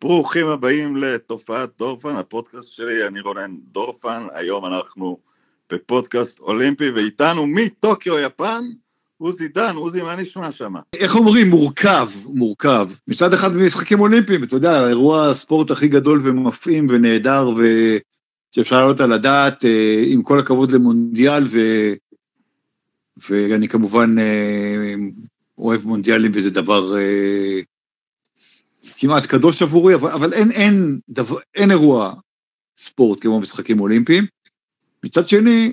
[0.00, 5.18] ברוכים הבאים לתופעת דורפן, הפודקאסט שלי, אני רונן דורפן, היום אנחנו
[5.72, 8.64] בפודקאסט אולימפי, ואיתנו מטוקיו, יפן,
[9.18, 10.74] עוזי דן, עוזי, מה נשמע שם?
[10.96, 11.50] איך אומרים?
[11.50, 12.88] מורכב, מורכב.
[13.08, 19.12] מצד אחד במשחקים אולימפיים, אתה יודע, אירוע הספורט הכי גדול ומפעים ונהדר, ושאפשר לעלות על
[19.12, 21.58] הדעת, אה, עם כל הכבוד למונדיאל, ו...
[23.28, 24.94] ואני כמובן אה,
[25.58, 27.60] אוהב מונדיאלים, וזה דבר אה,
[29.00, 32.14] כמעט קדוש עבורי, אבל, אבל אין, אין, דבר, אין אירוע
[32.78, 34.26] ספורט כמו משחקים אולימפיים.
[35.04, 35.72] מצד שני,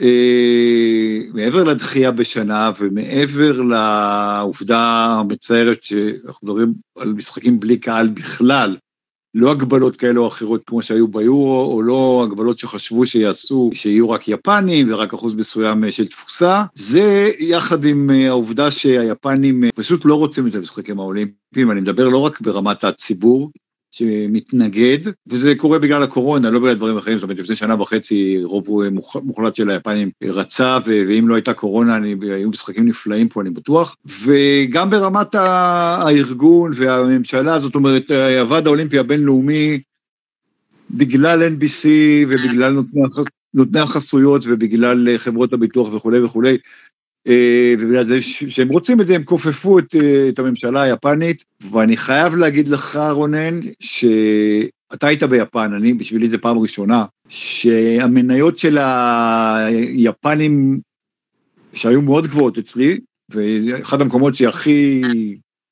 [0.00, 8.76] אה, מעבר לדחייה בשנה ומעבר לעובדה המצערת שאנחנו מדברים על משחקים בלי קהל בכלל,
[9.34, 14.28] לא הגבלות כאלה או אחרות כמו שהיו ביורו, או לא הגבלות שחשבו שיעשו, שיהיו רק
[14.28, 16.62] יפנים ורק אחוז מסוים של תפוסה.
[16.74, 22.08] זה יחד עם אה, העובדה שהיפנים אה, פשוט לא רוצים את המשחקים האולימפיים, אני מדבר
[22.08, 23.50] לא רק ברמת הציבור,
[23.92, 28.66] שמתנגד, וזה קורה בגלל הקורונה, לא בגלל דברים אחרים, זאת אומרת, לפני שנה וחצי רוב
[29.22, 33.96] מוחלט של היפנים רצה, ואם לא הייתה קורונה, אני, היו משחקים נפלאים פה, אני בטוח,
[34.24, 39.80] וגם ברמת הארגון והממשלה, זאת אומרת, הוועד האולימפי הבינלאומי,
[40.90, 41.86] בגלל NBC
[42.28, 43.02] ובגלל נותני,
[43.54, 46.58] נותני החסויות ובגלל חברות הביטוח וכולי וכולי,
[47.28, 52.36] ובגלל זה שהם רוצים את זה, הם כופפו את, אה, את הממשלה היפנית, ואני חייב
[52.36, 60.80] להגיד לך, רונן, שאתה היית ביפן, אני, בשבילי זה פעם ראשונה, שהמניות של היפנים,
[61.72, 62.98] שהיו מאוד גבוהות אצלי,
[63.30, 65.02] ואחד המקומות שהכי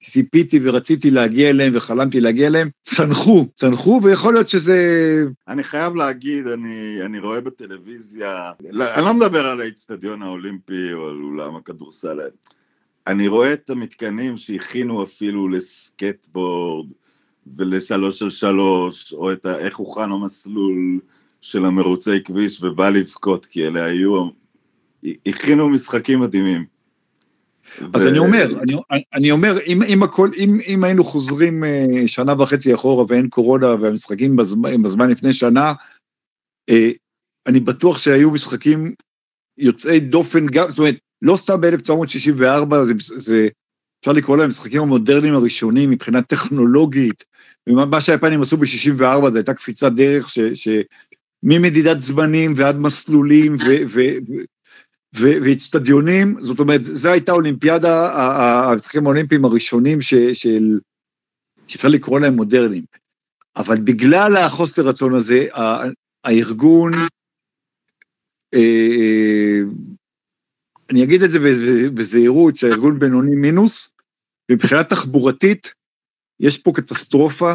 [0.03, 4.77] ציפיתי ורציתי להגיע אליהם וחלמתי להגיע אליהם, צנחו, צנחו, ויכול להיות שזה...
[5.49, 11.09] אני חייב להגיד, אני, אני רואה בטלוויזיה, לא, אני לא מדבר על האיצטדיון האולימפי או
[11.09, 12.21] על אולם הכדורסל,
[13.07, 16.93] אני רואה את המתקנים שהכינו אפילו לסקטבורד
[17.57, 21.01] ולשלוש על שלוש, או את ה, איך הוכן המסלול
[21.41, 24.29] של המרוצי כביש ובא לבכות, כי אלה היו,
[25.27, 26.80] הכינו משחקים מדהימים.
[27.95, 28.73] אז אני אומר, אני,
[29.15, 33.67] אני אומר, אם, אם הכל, אם, אם היינו חוזרים אה, שנה וחצי אחורה ואין קורונה
[33.67, 35.73] והמשחקים בזמן, בזמן לפני שנה,
[36.69, 36.91] אה,
[37.47, 38.95] אני בטוח שהיו משחקים
[39.59, 43.49] יוצאי דופן גם, זאת אומרת, לא סתם ב-1964, זה, זה,
[44.01, 47.25] אפשר לקרוא להם המשחקים המודרניים הראשונים מבחינה טכנולוגית,
[47.69, 50.39] ומה שהיפנים עשו ב-64 זו הייתה קפיצת דרך ש...
[50.55, 50.69] ש
[51.43, 54.01] ממדידת זמנים ועד מסלולים ו, ו,
[55.13, 58.13] ואיצטדיונים, זאת אומרת, זו הייתה אולימפיאדה,
[58.71, 60.79] המשחקים האולימפיים הראשונים ש, של,
[61.67, 62.85] שאפשר לקרוא להם מודרניים.
[63.57, 65.47] אבל בגלל החוסר רצון הזה,
[66.25, 66.93] הארגון,
[68.55, 69.61] אה,
[70.91, 71.39] אני אגיד את זה
[71.95, 73.95] בזהירות, שהארגון בינוני מינוס,
[74.51, 75.75] מבחינה תחבורתית,
[76.41, 77.53] יש פה קטסטרופה,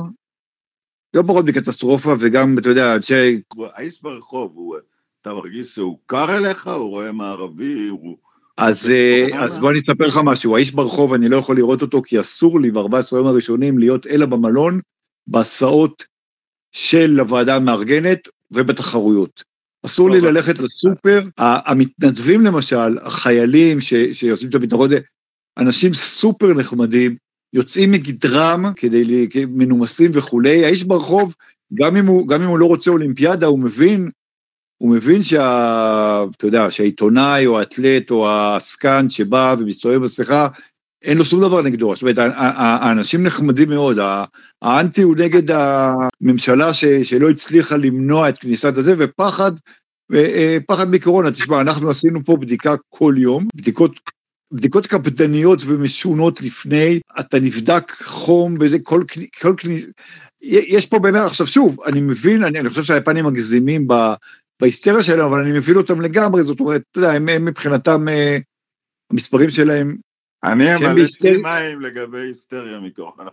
[1.14, 3.42] לא פחות מקטסטרופה, וגם, אתה יודע, אנשי...
[3.74, 4.78] האיש ברחוב, הוא...
[5.26, 8.18] אתה מרגיש שהוא קר אליך, הוא רואה מערבי, הוא...
[8.58, 12.02] אז, אה, אז בוא אני אספר לך משהו, האיש ברחוב, אני לא יכול לראות אותו
[12.02, 14.80] כי אסור לי ב-14 יום הראשונים להיות אלא במלון,
[15.28, 16.04] בהסעות
[16.72, 19.44] של הוועדה המארגנת ובתחרויות.
[19.86, 24.90] אסור לי ללכת לסופר, המתנדבים למשל, החיילים ש, שעושים את הביטחון,
[25.58, 27.16] אנשים סופר נחמדים,
[27.54, 31.36] יוצאים מגדרם כדי, מנומסים וכולי, האיש ברחוב,
[31.74, 34.10] גם אם, הוא, גם אם הוא לא רוצה אולימפיאדה, הוא מבין
[34.78, 36.24] הוא מבין שה...
[36.38, 40.48] אתה יודע, שהעיתונאי או האתלט או העסקן שבא ומסתובב במסכה,
[41.04, 41.96] אין לו שום דבר נגדו.
[41.96, 44.00] זאת אומרת, האנשים נחמדים מאוד,
[44.62, 49.52] האנטי הוא נגד הממשלה ש, שלא הצליחה למנוע את כניסת הזה, ופחד,
[50.14, 51.32] אה, פחד מקורונה.
[51.32, 54.00] תשמע, אנחנו עשינו פה בדיקה כל יום, בדיקות
[54.52, 59.88] בדיקות קפדניות ומשונות לפני, אתה נבדק חום וזה, כל כניסה,
[60.42, 63.88] יש פה באמת, עכשיו שוב, אני מבין, אני, אני חושב שהיפנים מגזימים
[64.62, 68.38] בהיסטריה שלהם, אבל אני מבין אותם לגמרי, זאת אומרת, אתה יודע, הם, הם מבחינתם, אה,
[69.12, 69.96] המספרים שלהם...
[70.44, 73.30] אני אמלאתי מים לגבי היסטריה מקורונה.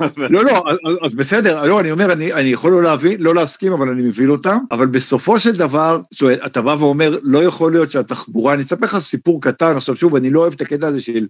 [0.34, 0.62] לא, לא,
[1.06, 4.30] אז בסדר, לא, אני אומר, אני, אני יכול לא להבין, לא להסכים, אבל אני מבין
[4.30, 8.86] אותם, אבל בסופו של דבר, אומרת, אתה בא ואומר, לא יכול להיות שהתחבורה, אני אספר
[8.86, 11.26] לך סיפור קטן, עכשיו שוב, אני לא אוהב את הקטע הזה של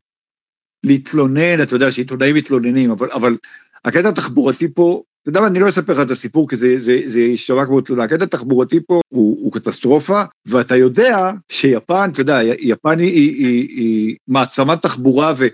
[0.85, 3.37] להתלונן, אתה יודע, שעיתונאים מתלוננים, אבל, אבל
[3.85, 7.67] הקטע התחבורתי פה אתה יודע מה, אני לא אספר לך את הסיפור, כי זה, יישמע
[7.67, 8.05] כמו תלונה.
[8.05, 13.69] הקטע התחבורתי פה הוא, הוא קטסטרופה, ואתה יודע שיפן, אתה יודע, יפן היא, היא, היא,
[13.69, 15.47] היא מעצמת תחבורה, ו,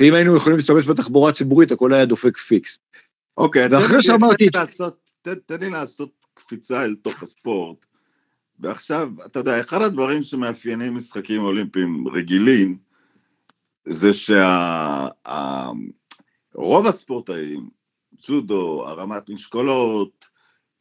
[0.00, 2.78] ואם היינו יכולים להשתמש בתחבורה הציבורית, הכל היה דופק פיקס.
[3.36, 4.46] אוקיי, ואחרי שאמרתי...
[5.22, 7.86] תן, לי לעשות קפיצה אל תוך הספורט.
[8.60, 12.78] ועכשיו, אתה יודע, אחד הדברים שמאפיינים משחקים אולימפיים רגילים,
[13.88, 14.10] זה
[16.54, 17.77] שרוב הספורטאים
[18.26, 20.28] ג'ודו, הרמת משקולות,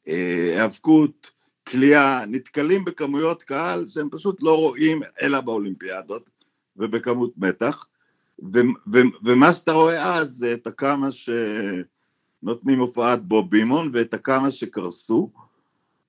[0.08, 1.32] אה, היאבקות,
[1.68, 6.30] כליאה, נתקלים בכמויות קהל שהם פשוט לא רואים אלא באולימפיאדות
[6.78, 7.86] ובכמות מתח,
[8.54, 8.60] ו-
[8.94, 15.30] ו- ומה שאתה רואה אז זה את הכמה שנותנים הופעת בוב בימון ואת הכמה שקרסו,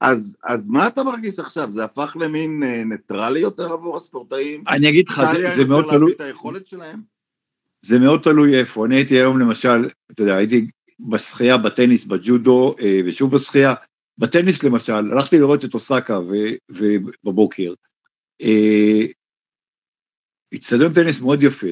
[0.00, 1.72] אז, אז מה אתה מרגיש עכשיו?
[1.72, 4.64] זה הפך למין אה, ניטרלי יותר עבור הספורטאים?
[4.68, 6.12] אני אגיד לך, זה, זה מאוד תלוי...
[6.12, 7.00] את היכולת שלהם?
[7.82, 8.86] זה מאוד תלוי איפה.
[8.86, 10.66] אני הייתי היום למשל, אתה יודע, הייתי
[11.00, 13.74] בשחייה, בטניס, בג'ודו, אה, ושוב בשחייה.
[14.18, 16.20] בטניס למשל, הלכתי לראות את אוסקה.
[20.54, 21.66] אצטדיון אה, טניס מאוד יפה,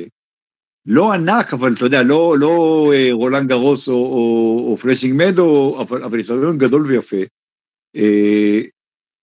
[0.86, 5.78] לא ענק, אבל אתה יודע, לא, לא אה, רולאן גארוס או, או, או פלשינג מדו,
[5.82, 7.16] אבל, אבל אצטדיון גדול ויפה.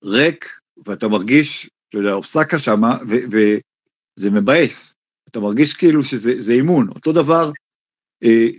[0.03, 0.45] ריק,
[0.85, 4.95] ואתה מרגיש, אתה יודע, אוסקה שמה, וזה מבאס.
[5.29, 6.89] אתה מרגיש כאילו שזה אימון.
[6.89, 7.51] אותו דבר,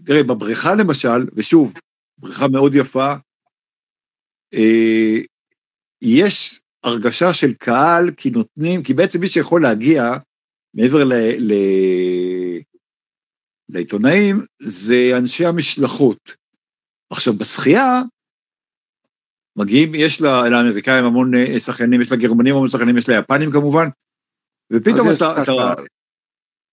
[0.05, 1.72] תראה, בבריכה למשל, ושוב,
[2.19, 3.12] בריכה מאוד יפה,
[4.55, 5.20] אה,
[6.02, 10.02] יש הרגשה של קהל, כי נותנים, כי בעצם מי שיכול להגיע,
[10.75, 11.52] מעבר ל, ל,
[13.69, 16.37] לעיתונאים, זה אנשי המשלחות.
[17.10, 18.02] עכשיו, בשחייה,
[19.58, 23.88] מגיעים, יש לאמריקאים המון אה, שחיינים, יש לגרמנים המון שחיינים, יש ליפנים כמובן,
[24.72, 25.52] ופתאום אתה, אתה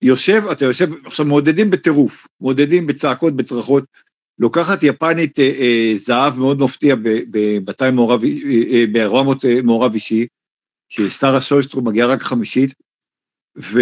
[0.01, 3.83] יושב, אתה יושב, עכשיו מעודדים בטירוף, מעודדים בצעקות, בצרחות,
[4.39, 8.29] לוקחת יפנית אה, אה, זהב מאוד מפתיע ב-200 מעורב, אה,
[8.71, 10.27] אה, ב-400 אה, מעורב אישי,
[10.89, 12.73] ששרה שויסטרו מגיעה רק חמישית,
[13.57, 13.79] ו,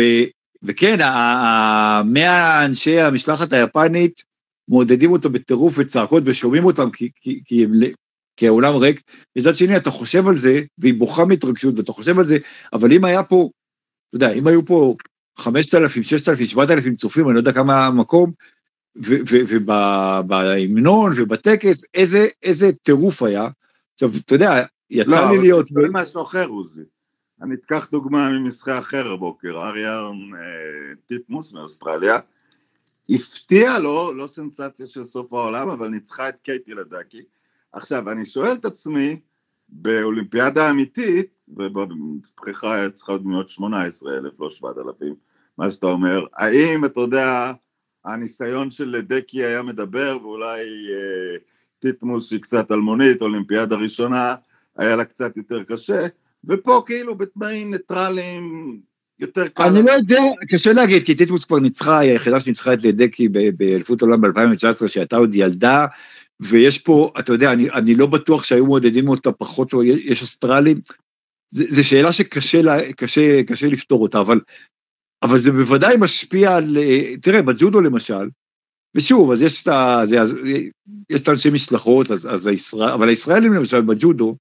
[0.64, 4.24] וכן, המאה אנשי המשלחת היפנית
[4.68, 7.72] מעודדים אותו בטירוף וצעקות ושומעים אותם כי, כי, כי, הם,
[8.38, 9.02] כי האולם ריק.
[9.36, 12.38] מצד שני, אתה חושב על זה, והיא בוכה מהתרגשות, ואתה חושב על זה,
[12.74, 13.50] אבל אם היה פה,
[14.08, 14.96] אתה יודע, אם היו פה
[15.40, 18.32] 5,000, 6,000, 7,000 צופים, אני לא יודע כמה מקום,
[18.96, 23.48] ובהמנון ובטקס, איזה, איזה טירוף היה.
[23.94, 25.72] עכשיו, אתה יודע, יצא לא, לי להיות...
[25.72, 26.84] לא, אבל זה משהו אחר, עוזי.
[27.42, 32.20] אני אקח דוגמה ממשחק אחר הבוקר, אריאן אה, טיטמוס מאוסטרליה.
[33.10, 37.22] הפתיע, לא, לא סנסציה של סוף העולם, אבל ניצחה את קייטי לדקי.
[37.74, 39.20] עכשיו, אני שואל את עצמי,
[39.70, 45.16] באולימפיאדה אמיתית, ובבריכה צריכה להיות דמויות 18 אלף, לא 7,000,
[45.60, 47.52] מה שאתה אומר, האם, אתה יודע,
[48.06, 51.38] הניסיון של לדקי היה מדבר, ואולי אה,
[51.80, 54.36] טיטמוס שהיא קצת אלמונית, אולימפיאדה ראשונה,
[54.78, 56.08] היה לה קצת יותר קשה,
[56.44, 58.76] ופה כאילו בתנאים ניטרליים
[59.20, 59.64] יותר קל.
[59.64, 60.20] אני לא יודע,
[60.50, 65.18] קשה להגיד, כי טיטמוס כבר ניצחה, היא היחידה שניצחה את לדקי באליפות העולם ב-2019, שהייתה
[65.18, 65.86] עוד ילדה,
[66.40, 70.78] ויש פה, אתה יודע, אני, אני לא בטוח שהיו מעודדים אותה פחות, או יש אוסטרלים,
[71.50, 74.40] זו שאלה שקשה לה, קשה, קשה לפתור אותה, אבל
[75.24, 78.30] אבל זה בוודאי משפיע על, אה, תראה, בג'ודו למשל,
[78.96, 80.02] ושוב, אז יש את ה...
[80.06, 80.18] זה,
[81.10, 84.36] יש את אנשי משלחות, אז, אז הישראל, אבל הישראלים למשל בג'ודו,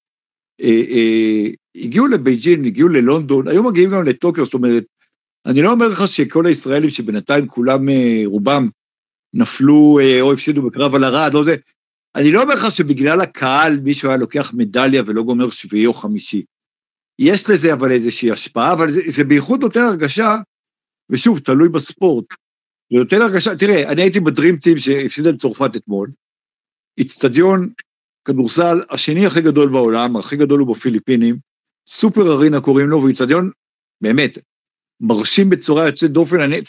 [0.61, 4.85] אה, אה, הגיעו לבייג'ין, הגיעו ללונדון, היו מגיעים גם לטוקיו, זאת אומרת,
[5.47, 8.69] אני לא אומר לך שכל הישראלים שבינתיים כולם, אה, רובם,
[9.35, 11.57] נפלו אה, או הפסידו בקרב על הרד, לא זה,
[12.17, 16.45] אני לא אומר לך שבגלל הקהל מישהו היה לוקח מדליה ולא גומר שביעי או חמישי.
[17.19, 20.37] יש לזה אבל איזושהי השפעה, אבל זה, זה בייחוד נותן הרגשה
[21.11, 22.25] ושוב, תלוי בספורט.
[22.93, 26.11] זה נותן הרגשה, תראה, אני הייתי בדרימטים שהפסידה לצרפת אתמול,
[26.99, 27.73] איצטדיון
[28.25, 31.39] כדורסל השני הכי גדול בעולם, הכי גדול הוא בפיליפינים,
[31.87, 33.51] סופר ארינה קוראים לו, והוא איצטדיון,
[34.01, 34.39] באמת,
[35.01, 36.41] מרשים בצורה יוצאת דופן.
[36.41, 36.61] אני,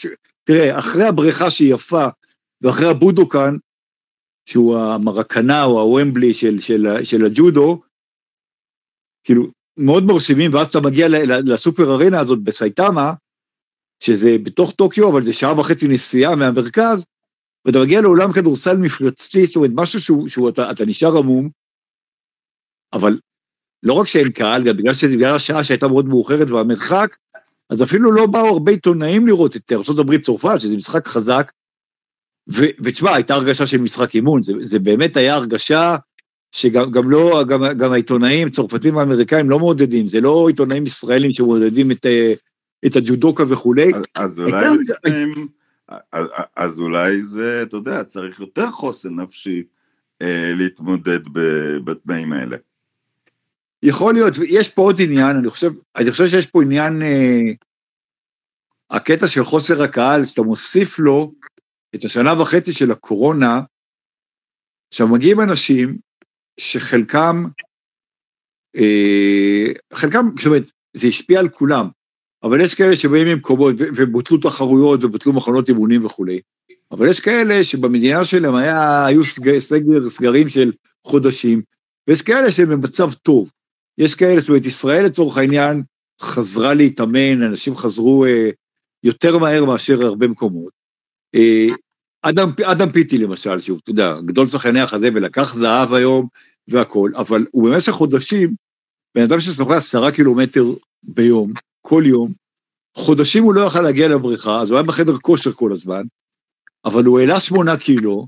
[0.44, 2.08] תראה, אחרי הבריכה שהיא יפה,
[2.62, 3.56] ואחרי הבודוקן,
[4.46, 7.82] שהוא המרקנה או הוומבלי של, של, של הג'ודו,
[9.24, 11.06] כאילו, מאוד מרשימים, ואז אתה מגיע
[11.44, 13.12] לסופר ארינה הזאת בסייטמה,
[14.00, 17.04] שזה בתוך טוקיו, אבל זה שעה וחצי נסיעה מהמרכז,
[17.64, 21.50] ואתה מגיע לאולם כדורסל מפלצתי, זאת אומרת, משהו שהוא, שהוא אתה, אתה נשאר עמום,
[22.92, 23.18] אבל
[23.82, 27.16] לא רק שאין קהל, גם בגלל שזה בגלל השעה שהייתה מאוד מאוחרת והמרחק,
[27.70, 31.52] אז אפילו לא באו הרבה עיתונאים לראות את ארה"ב-צרפת, שזה משחק חזק,
[32.84, 35.96] ותשמע, הייתה הרגשה של משחק אימון, זה, זה באמת היה הרגשה
[36.52, 41.90] שגם גם לא, גם, גם העיתונאים, צרפתים ואמריקאים לא מעודדים, זה לא עיתונאים ישראלים שמעודדים
[41.90, 42.32] את, אה,
[42.86, 43.94] את הג'ודוקה וכולי.
[43.94, 44.66] אז, אז אולי...
[46.12, 49.62] אז, אז אולי זה, אתה יודע, צריך יותר חוסן נפשי
[50.22, 51.40] אה, להתמודד ב,
[51.84, 52.56] בתנאים האלה.
[53.82, 57.40] יכול להיות, יש פה עוד עניין, אני חושב, אני חושב שיש פה עניין, אה,
[58.90, 61.32] הקטע של חוסר הקהל, שאתה מוסיף לו
[61.94, 63.60] את השנה וחצי של הקורונה,
[64.88, 65.98] עכשיו מגיעים אנשים
[66.60, 67.44] שחלקם,
[68.76, 71.88] אה, חלקם, זאת אומרת, זה השפיע על כולם,
[72.42, 76.40] אבל יש כאלה שבאים ממקומות ובוטלו תחרויות ובוטלו מחנות אימונים וכולי.
[76.90, 80.72] אבל יש כאלה שבמדינה שלהם היה, היו סגר, סגר, סגרים של
[81.06, 81.62] חודשים,
[82.08, 83.50] ויש כאלה שהם במצב טוב.
[83.98, 85.82] יש כאלה, זאת אומרת, ישראל לצורך העניין
[86.22, 88.50] חזרה להתאמן, אנשים חזרו אה,
[89.04, 90.72] יותר מהר מאשר הרבה מקומות.
[91.34, 91.66] אה,
[92.22, 96.26] אדם, אדם פיטי למשל, שהוא, אתה יודע, גדול שחקני החזה ולקח זהב היום
[96.68, 98.54] והכול, אבל הוא במשך חודשים,
[99.14, 100.64] בן אדם ששוחה עשרה קילומטר
[101.02, 102.32] ביום, כל יום,
[102.96, 106.02] חודשים הוא לא יכל להגיע לבריכה, אז הוא היה בחדר כושר כל הזמן,
[106.84, 108.26] אבל הוא העלה שמונה קילו,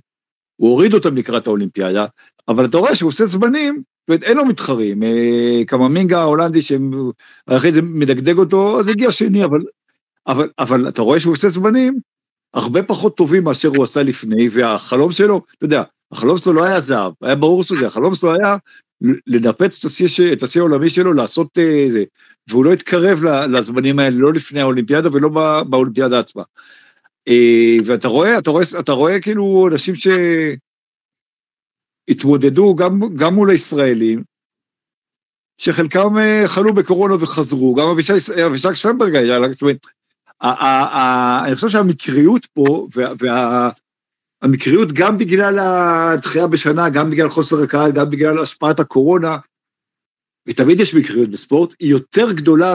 [0.56, 2.06] הוא הוריד אותם לקראת האולימפיאדה,
[2.48, 5.02] אבל אתה רואה שהוא עושה זמנים, זאת אומרת, אין לו מתחרים.
[5.02, 9.58] אה, קממינגה ההולנדי שהיחיד מדגדג אותו, אז הגיע שני, אבל,
[10.26, 11.98] אבל, אבל אתה רואה שהוא עושה זמנים
[12.54, 15.82] הרבה פחות טובים מאשר הוא עשה לפני, והחלום שלו, אתה יודע,
[16.12, 18.56] החלום שלו לא היה זהב, היה ברור שזה, החלום שלו היה
[19.26, 19.84] לנפץ
[20.32, 22.04] את השיא העולמי שלו, לעשות אה, זה,
[22.48, 25.28] והוא לא התקרב לזמנים האלה, לא לפני האולימפיאדה ולא
[25.64, 26.42] באולימפיאדה עצמה.
[27.28, 29.94] אה, ואתה רואה, אתה רואה, אתה רואה כאילו אנשים
[32.08, 34.22] שהתמודדו גם, גם מול הישראלים,
[35.58, 37.86] שחלקם אה, חלו בקורונה וחזרו, גם
[38.46, 39.86] אבישג סמברג היה, זאת אומרת,
[41.46, 42.88] אני חושב שהמקריות פה,
[44.42, 49.38] והמקריות גם בגלל הדחייה בשנה, גם בגלל חוסר הקהל, גם בגלל השפעת הקורונה,
[50.48, 52.74] ותמיד יש מקריות בספורט, היא יותר גדולה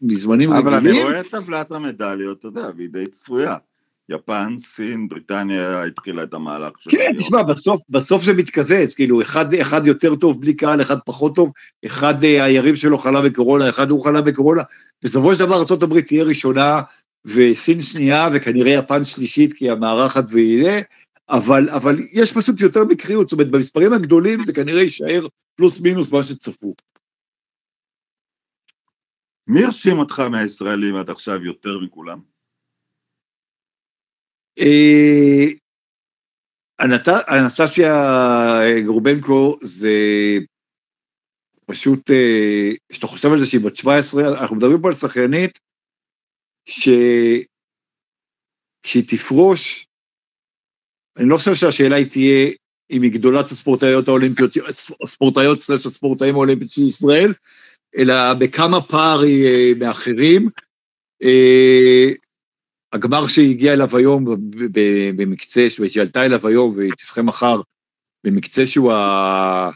[0.00, 0.66] מזמנים רגילים.
[0.66, 3.56] אבל אני רואה את טבלת המדליות, אתה יודע, והיא די צפויה.
[4.10, 7.14] יפן, סין, בריטניה התחילה את המהלך של כן, היום.
[7.14, 11.34] כן, תשמע, בסוף, בסוף זה מתקזז, כאילו, אחד, אחד יותר טוב בלי קהל, אחד פחות
[11.34, 11.52] טוב,
[11.86, 14.62] אחד אה, היריב שלו חלה בקורונה, אחד הוא חלה בקורונה.
[15.04, 16.80] בסופו של דבר ארה"ב תהיה ראשונה,
[17.34, 20.80] וסין שנייה, וכנראה יפן שלישית, כי המארחת ויהיה,
[21.28, 26.12] אבל, אבל יש פשוט יותר מקריות, זאת אומרת, במספרים הגדולים זה כנראה יישאר פלוס מינוס
[26.12, 26.74] מה שצפו.
[29.46, 32.20] מי הרשים אותך מהישראלים עד עכשיו יותר מכולם?
[34.58, 35.44] אה,
[37.28, 37.92] אנסטסיה
[38.84, 39.92] גרובנקו זה
[41.66, 45.58] פשוט, אה, כשאתה חושב על זה שהיא בת 17, אנחנו מדברים פה על שחיינית
[46.68, 47.44] שכשהיא
[49.08, 49.86] תפרוש,
[51.16, 52.50] אני לא חושב שהשאלה היא תהיה
[52.90, 54.50] אם היא גדולת הספורטאיות האולימפיות,
[55.02, 57.34] הספורטאיות סלש הספורטאים האולימפיים של ישראל,
[57.96, 60.48] אלא בכמה פער היא אה, מאחרים.
[61.22, 62.08] אה,
[62.92, 64.24] הגמר שהגיע אליו היום
[65.16, 67.60] במקצה, שהיא עלתה אליו היום והיא תשחה מחר,
[68.24, 69.70] במקצה שהוא ה...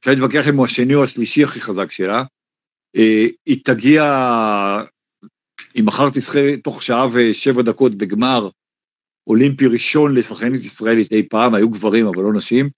[0.00, 2.22] אפשר להתווכח אם הוא השני או השלישי הכי חזק שלה,
[2.96, 4.02] אה, היא תגיע,
[5.78, 8.48] היא מחר תשחה תוך שעה ושבע דקות בגמר
[9.26, 12.70] אולימפי ראשון לשחקנית ישראלית אי פעם, היו גברים אבל לא נשים,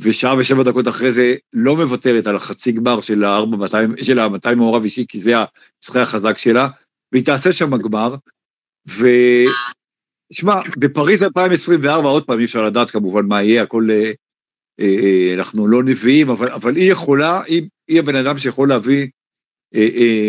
[0.00, 4.82] ושעה ושבע דקות אחרי זה לא מוותרת על החצי גמר של ה-200 של ה-200 מעורב
[4.82, 6.68] אישי, כי זה המשחק החזק שלה,
[7.12, 8.14] והיא תעשה שם גמר,
[8.86, 14.12] ושמע, בפריז 2024, עוד פעם, אי אפשר לדעת כמובן מה יהיה, הכל, אה,
[14.80, 19.04] אה, אנחנו לא נביאים, אבל, אבל היא יכולה, היא, היא הבן אדם שיכול להביא אה,
[19.04, 19.10] אה,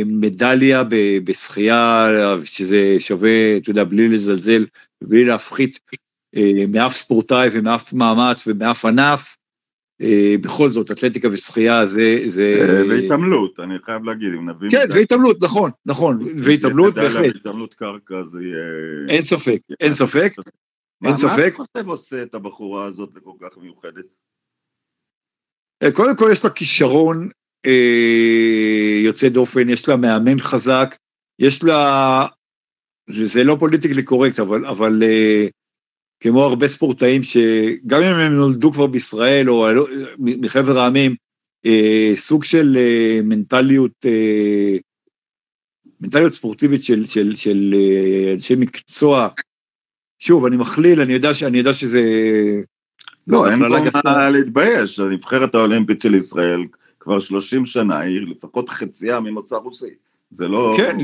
[0.06, 0.84] מדליה
[1.24, 2.08] בשחייה,
[2.44, 4.66] שזה שווה, אתה יודע, בלי לזלזל,
[5.04, 5.80] בלי להפחית
[6.36, 9.38] אה, מאף ספורטאי ומאף מאמץ ומאף ענף.
[10.42, 12.20] בכל זאת, אתלטיקה ושחייה זה...
[12.28, 12.52] זה...
[12.90, 14.72] והתעמלות, אני חייב להגיד, אם נבין...
[14.72, 17.36] כן, והתעמלות, נכון, נכון, והתעמלות בהחלט.
[17.36, 18.64] התעמלות קרקע זה יהיה...
[19.10, 20.32] אין ספק, אין ספק,
[21.04, 21.54] אין ספק.
[21.60, 24.06] מה אתה עושה את הבחורה הזאת לכל כך מיוחדת?
[25.94, 27.30] קודם כל יש לה כישרון
[27.68, 30.96] אה, יוצא דופן, יש לה מאמן חזק,
[31.40, 32.26] יש לה,
[33.10, 35.48] זה, זה לא פוליטיקלי קורקט, אבל, אבל אה,
[36.20, 39.68] כמו הרבה ספורטאים שגם אם הם נולדו כבר בישראל או
[40.20, 41.16] מחבר העמים,
[41.66, 44.78] אה, סוג של אה, מנטליות, אה,
[46.02, 49.28] מנטליות ספורטיבית של, של, של אה, אנשי מקצוע.
[50.20, 52.02] שוב, אני מכליל, אני יודע, אני יודע שזה...
[53.28, 56.60] לא, אין פה מה להתבייש, הנבחרת האולימפית של ישראל
[57.08, 59.96] כבר 30 שנה, היא לפחות חציה ממוצא רוסי.
[60.32, 60.74] זה לא...
[60.78, 60.98] כן,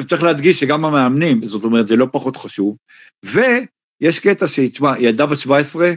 [0.00, 2.76] וצריך להדגיש שגם המאמנים, זאת אומרת, זה לא פחות חשוב.
[3.24, 5.90] ויש קטע שהיא, תשמע, ילדה בת 17,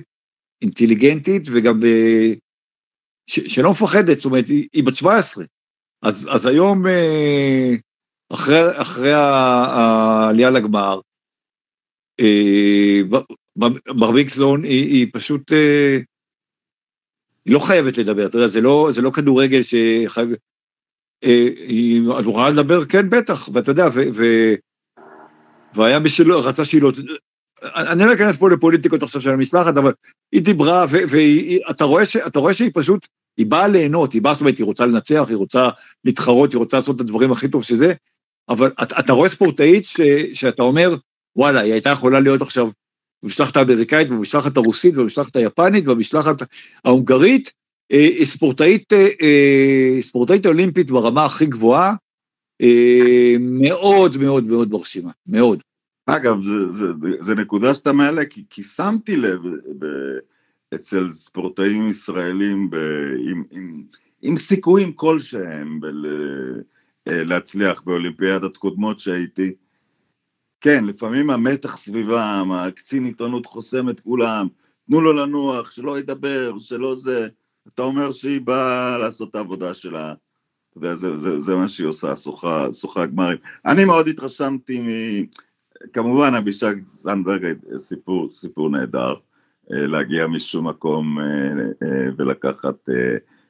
[0.61, 2.33] אינטליגנטית, וגם אה,
[3.27, 5.45] ש, שלא מפחדת, זאת אומרת, היא, היא בת 17.
[6.01, 7.75] אז, אז היום, אה,
[8.33, 10.99] אחרי, אחרי העלייה לגמר,
[12.19, 13.01] אה,
[13.95, 15.51] ברביקסון היא, היא פשוט
[17.45, 20.29] היא לא חייבת לדבר, אתה יודע, זה לא, זה לא כדורגל שחייב...
[21.23, 21.47] אה,
[22.19, 22.85] את מוכנה לדבר?
[22.85, 24.23] כן, בטח, ואתה יודע, ו, ו,
[25.73, 26.91] והיה שלא, רצה שהיא לא...
[27.75, 29.91] אני לא אכנס פה לפוליטיקות עכשיו של המשלחת, אבל
[30.31, 32.03] היא דיברה, ואתה רואה,
[32.35, 33.07] רואה שהיא פשוט,
[33.37, 35.69] היא באה ליהנות, היא באה, זאת אומרת, היא רוצה לנצח, היא רוצה
[36.05, 37.93] להתחרות, היא רוצה לעשות את הדברים הכי טוב שזה,
[38.49, 40.01] אבל אתה, אתה רואה ספורטאית ש,
[40.33, 40.95] שאתה אומר,
[41.35, 42.69] וואלה, היא הייתה יכולה להיות עכשיו
[43.23, 46.35] במשלחת האמריקאית, במשלחת הרוסית, במשלחת היפנית, במשלחת
[46.85, 47.51] ההונגרית,
[47.91, 51.93] אה, ספורטאית, אה, ספורטאית אולימפית ברמה הכי גבוהה,
[53.39, 55.61] מאוד מאוד מאוד מרשימה, מאוד.
[56.05, 56.37] אגב,
[57.19, 59.39] זו נקודה שאתה מעלה, כי, כי שמתי לב
[59.79, 59.85] ב,
[60.75, 62.75] אצל ספורטאים ישראלים ב,
[63.31, 63.83] עם, עם,
[64.21, 66.05] עם סיכויים כלשהם בל,
[67.07, 69.53] להצליח באולימפיאדת קודמות שהייתי,
[70.63, 74.47] כן, לפעמים המתח סביבם, הקצין עיתונות חוסם את כולם,
[74.87, 77.27] תנו לו לנוח, שלא ידבר, שלא זה,
[77.73, 80.13] אתה אומר שהיא באה לעשות את העבודה שלה,
[80.69, 83.37] אתה יודע, זה, זה, זה מה שהיא עושה, שוחה, שוחה גמרים.
[83.65, 84.87] אני מאוד התרשמתי מ...
[85.93, 87.45] כמובן אבישג זנדברג
[87.77, 89.13] סיפור, סיפור נהדר,
[89.71, 91.25] אה, להגיע משום מקום אה,
[91.83, 92.89] אה, ולקחת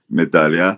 [0.09, 0.73] מדליה.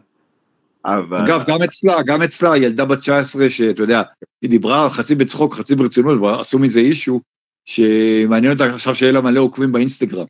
[0.86, 1.18] אבל...
[1.18, 4.01] אגב, גם אצלה, גם אצלה, ילדה בת 19, שאתה יודע,
[4.42, 7.22] היא דיברה חצי בצחוק, חצי ברצינות, ועשו מזה אישו,
[7.65, 10.25] שמעניין אותה עכשיו שיהיה לה מלא עוקבים באינסטגרם.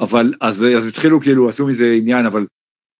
[0.00, 2.46] אבל, אז, אז התחילו כאילו, עשו מזה עניין, אבל,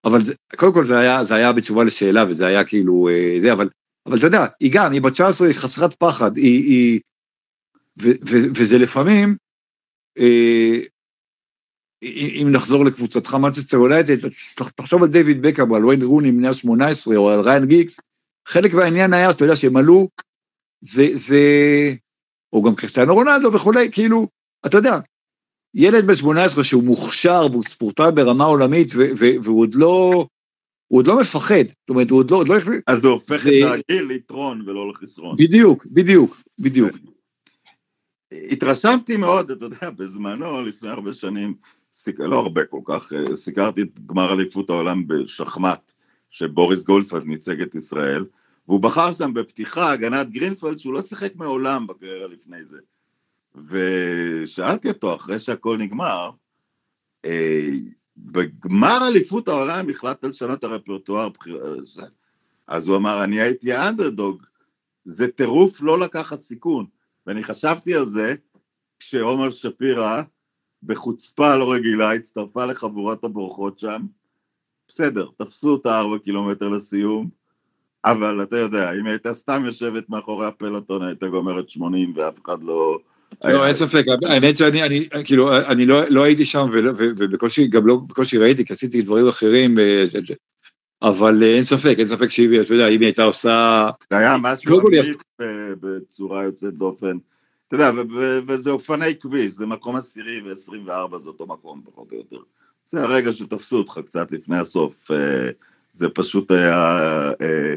[0.05, 3.69] אבל זה, קודם כל זה היה, זה היה בתשובה לשאלה, וזה היה כאילו, זה, אבל,
[4.05, 6.99] אבל אתה יודע, היא גם, היא בת 19, היא חסרת פחד, היא, היא,
[8.01, 9.35] ו, ו, וזה לפעמים,
[10.19, 10.79] אה,
[12.03, 14.15] אם נחזור לקבוצתך מנצ'סטר יונייטד,
[14.75, 17.99] תחשוב על דיוויד בקאם, על ויין רוני בני ה-18, או על ריין גיקס,
[18.47, 20.07] חלק מהעניין היה, שאתה יודע, שהם עלו,
[20.81, 21.39] זה, זה,
[22.53, 24.27] או גם קריסטיאנו רונלדו וכולי, כאילו,
[24.65, 24.99] אתה יודע,
[25.73, 30.27] ילד בן 18 שהוא מוכשר והוא ספורטאי ברמה עולמית, ו, ו, והוא עוד לא,
[30.87, 32.37] הוא עוד לא מפחד, זאת אומרת, הוא עוד לא...
[32.37, 32.55] עוד לא
[32.87, 33.49] אז זה הופך זה...
[33.49, 35.37] את הגיל ליתרון ולא לחסרון.
[35.37, 36.97] בדיוק, בדיוק, בדיוק.
[38.51, 41.53] התרשמתי מאוד, אתה יודע, בזמנו, לפני הרבה שנים,
[41.93, 42.19] סיק...
[42.19, 45.91] לא הרבה כל כך, אה, סיקרתי את גמר אליפות העולם בשחמט,
[46.29, 48.25] שבוריס גלפנד ייצג את ישראל,
[48.67, 52.77] והוא בחר שם בפתיחה הגנת גרינפלד שהוא לא שיחק מעולם בקריירה לפני זה.
[53.55, 56.31] ושאלתי אותו, אחרי שהכל נגמר,
[57.25, 57.69] אה,
[58.17, 61.29] בגמר אליפות העולם החלטת לשנות הרפרטואר,
[62.67, 64.43] אז הוא אמר, אני הייתי האנדרדוג,
[65.03, 66.85] זה טירוף לא לקחת סיכון.
[67.27, 68.35] ואני חשבתי על זה
[68.99, 70.21] כשעומר שפירא,
[70.83, 74.01] בחוצפה לא רגילה, הצטרפה לחבורת הבורחות שם.
[74.87, 77.29] בסדר, תפסו אותה ארבע קילומטר לסיום,
[78.05, 82.99] אבל אתה יודע, אם הייתה סתם יושבת מאחורי הפלטון, הייתה גומרת 80 ואף אחד לא...
[83.45, 87.95] לא, אין ספק, האמת שאני, אני, כאילו, אני לא, לא הייתי שם, ובקושי, גם לא,
[88.07, 90.03] בקושי ראיתי, כי עשיתי דברים אחרים, אה,
[91.01, 93.89] אבל אין ספק, אין ספק שהיא, אתה יודע, אם היא הייתה עושה...
[94.09, 95.21] זה היה משהו אמיץ
[95.81, 97.17] בצורה יוצאת דופן.
[97.69, 97.91] אתה יודע,
[98.47, 102.39] וזה אופני כביש, זה מקום עשירי ו-24 זה אותו מקום פחות או יותר.
[102.85, 105.49] זה הרגע שתפסו אותך קצת לפני הסוף, אה,
[105.93, 107.01] זה פשוט היה
[107.41, 107.75] אה,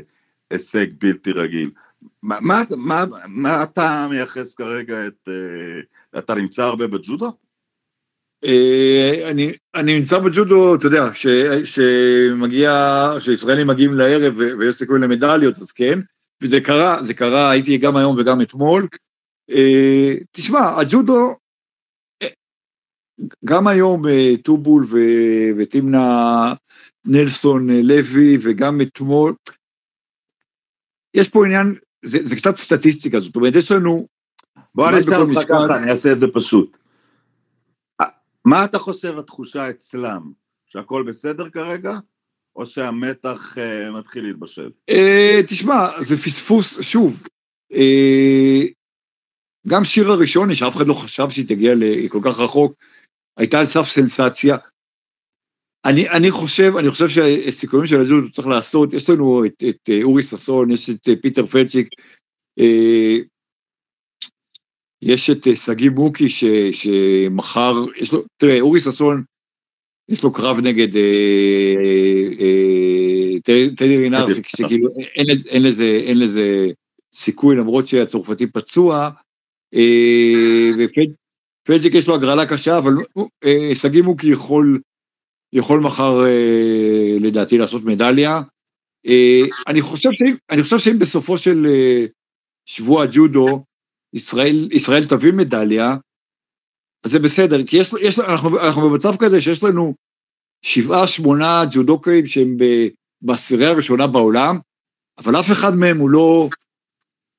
[0.50, 1.70] הישג בלתי רגיל.
[2.22, 5.28] מה, מה, מה, מה אתה מייחס כרגע את...
[5.28, 7.32] אה, אתה נמצא הרבה בג'ודו?
[8.44, 11.26] אה, אני, אני נמצא בג'ודו, אתה יודע, ש,
[11.64, 12.72] שמגיע,
[13.18, 15.98] שישראלים מגיעים לערב ויש סיכוי למדליות, אז כן,
[16.42, 18.86] וזה קרה, זה קרה, הייתי גם היום וגם אתמול.
[19.52, 21.34] אה, תשמע, הג'ודו,
[22.22, 22.28] אה,
[23.44, 24.02] גם היום
[24.42, 24.86] טובול
[25.56, 26.54] וטימנה
[27.06, 29.34] נלסון לוי וגם אתמול,
[31.14, 34.06] יש פה עניין, זה, זה קצת סטטיסטיקה, זאת אומרת, יש לנו...
[34.74, 36.78] בוא אני אשאל אותך ככה, אני אעשה את זה פשוט.
[38.44, 40.32] מה אתה חושב התחושה אצלם?
[40.66, 41.98] שהכל בסדר כרגע?
[42.56, 44.70] או שהמתח uh, מתחיל להתבשל?
[44.90, 47.22] Uh, תשמע, זה פספוס, שוב,
[47.72, 48.72] uh,
[49.68, 51.74] גם שיר הראשוני, שאף אחד לא חשב שהיא תגיע
[52.08, 52.72] כל כך רחוק,
[53.36, 54.56] הייתה על סף סנסציה.
[55.84, 60.22] אני, אני חושב, אני חושב שהסיכויים של הזוז צריך לעשות, יש לנו את, את אורי
[60.22, 61.88] ששון, יש את פיטר פלצ'יק,
[65.02, 69.22] יש את אה, שגיא מוקי ש, שמחר, יש לו, תראה, אורי ששון,
[70.08, 71.74] יש לו קרב נגד אה,
[72.40, 73.40] אה,
[73.76, 76.66] טדי רינר, שכאילו אין, אין, לזה, אין לזה
[77.14, 79.10] סיכוי למרות שהצרפתי פצוע,
[80.78, 82.92] ופלג'יק יש לו הגרלה קשה, אבל
[83.74, 84.80] שגיא מוקי יכול,
[85.52, 86.24] יכול מחר
[87.20, 88.40] לדעתי לעשות מדליה.
[89.68, 91.66] אני חושב שאם, אני חושב שאם בסופו של
[92.66, 93.64] שבוע ג'ודו,
[94.14, 95.96] ישראל, ישראל תביא מדליה,
[97.04, 99.94] אז זה בסדר, כי יש, יש, אנחנו, אנחנו במצב כזה שיש לנו
[100.62, 102.56] שבעה, שמונה ג'ודוקאים שהם
[103.22, 104.58] בעשירייה הראשונה בעולם,
[105.18, 106.48] אבל אף אחד מהם הוא לא,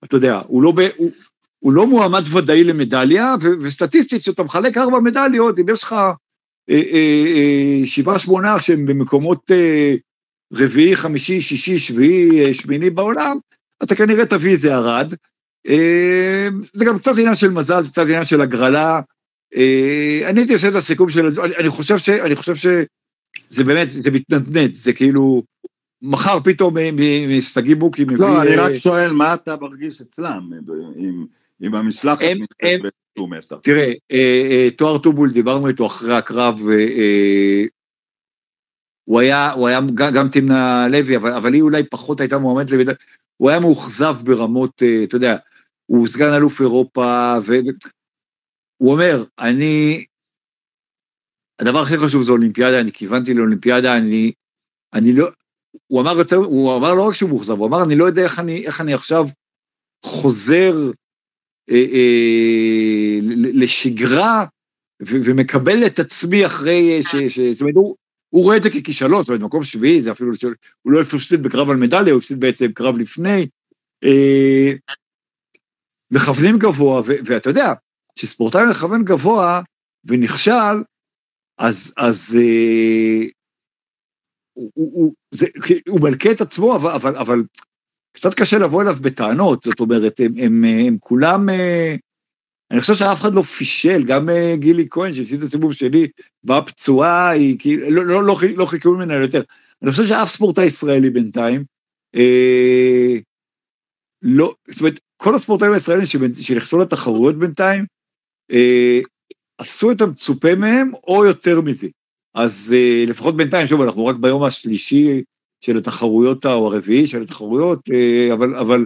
[0.03, 1.11] אתה יודע, הוא לא, הוא,
[1.63, 6.11] הוא לא מועמד ודאי למדליה, ו, וסטטיסטית, כשאתה מחלק ארבע מדליות, אם יש לך אה,
[6.69, 9.95] אה, אה, שבעה, שמונה שהם במקומות אה,
[10.53, 13.37] רביעי, חמישי, שישי, שביעי, אה, שמיני בעולם,
[13.83, 15.13] אתה כנראה תביא איזה ארד,
[15.67, 19.01] אה, זה גם קצת עניין של מזל, זה קצת עניין של הגרלה.
[19.55, 21.29] אה, אני הייתי עושה את הסיכום של...
[21.59, 22.09] אני חושב ש...
[22.09, 25.43] אני חושב שזה באמת, זה מתנדנד, זה כאילו...
[26.05, 26.75] מחר פתאום
[27.37, 28.17] משגיא מוקי מביא...
[28.17, 30.49] לא, אני רק שואל, מה אתה מרגיש אצלם,
[31.61, 32.21] עם המשלחת
[32.61, 33.55] באיזשהו מתח?
[33.63, 33.91] תראה,
[34.77, 36.59] תואר טובול, דיברנו איתו אחרי הקרב,
[39.05, 39.79] הוא היה, הוא היה
[40.15, 42.93] גם תמנה לוי, אבל, אבל היא אולי פחות הייתה מועמדת לבידע,
[43.37, 45.37] הוא היה מאוכזב ברמות, אה, אתה יודע,
[45.85, 50.05] הוא סגן אלוף אירופה, והוא אומר, אני,
[51.61, 54.31] הדבר הכי חשוב זה אולימפיאדה, אני כיוונתי לאולימפיאדה, אני,
[54.93, 55.27] אני לא,
[55.87, 58.39] הוא אמר יותר, הוא אמר לא רק שהוא מאוכזב, הוא אמר, אני לא יודע איך
[58.39, 59.25] אני, איך אני עכשיו
[60.05, 61.02] חוזר אה, אה,
[63.53, 64.45] לשגרה
[65.01, 67.15] ו- ומקבל את עצמי אחרי ש...
[67.15, 67.95] ש זאת אומרת, הוא,
[68.29, 70.31] הוא רואה את זה ככישלון, זאת אומרת, מקום שביעי, זה אפילו,
[70.81, 73.47] הוא לא הפסיד בקרב על מדליה, הוא הפסיד בעצם קרב לפני.
[74.03, 74.71] אה,
[76.11, 77.73] מכוונים גבוה, ואתה יודע,
[78.15, 79.61] כשספורטאי מכוון גבוה
[80.05, 80.83] ונכשל,
[81.57, 83.25] אז, אז אה,
[84.53, 85.45] הוא, הוא, הוא, זה,
[85.89, 87.43] הוא מלכה את עצמו, אבל, אבל, אבל
[88.13, 91.95] קצת קשה לבוא אליו בטענות, זאת אומרת, הם, הם, הם, הם כולם, אה,
[92.71, 96.07] אני חושב שאף אחד לא פישל, גם uh, גילי כהן, שהפסיד את הסיבוב שלי,
[96.43, 99.41] באה פצועה, היא כאילו, לא, לא, לא, לא חיכו ממנה יותר.
[99.81, 101.63] אני חושב שאף ספורטאי ישראלי בינתיים,
[102.15, 103.17] אה,
[104.21, 106.05] לא, זאת אומרת, כל הספורטאים הישראלים
[106.41, 107.85] שנכנסו לתחרויות בינתיים,
[108.51, 108.99] אה,
[109.57, 111.87] עשו את המצופה מהם, או יותר מזה.
[112.33, 115.23] אז אה, לפחות בינתיים, שוב, אנחנו רק ביום השלישי
[115.63, 118.85] של התחרויות, או הרביעי של התחרויות, אה, אבל, אבל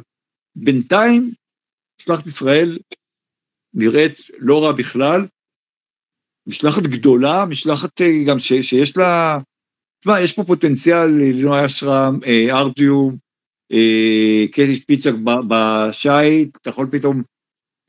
[0.56, 1.30] בינתיים,
[2.02, 2.78] משלחת ישראל
[3.74, 5.26] נראית לא רע בכלל.
[6.48, 9.38] משלחת גדולה, משלחת אה, גם ש, שיש לה...
[10.00, 13.18] תשמע, יש פה פוטנציאל לינוי אשרם, אה, ארדיום,
[13.72, 15.14] אה, קטי ספיצ'ק
[15.48, 17.22] בשייט, אתה יכול פתאום,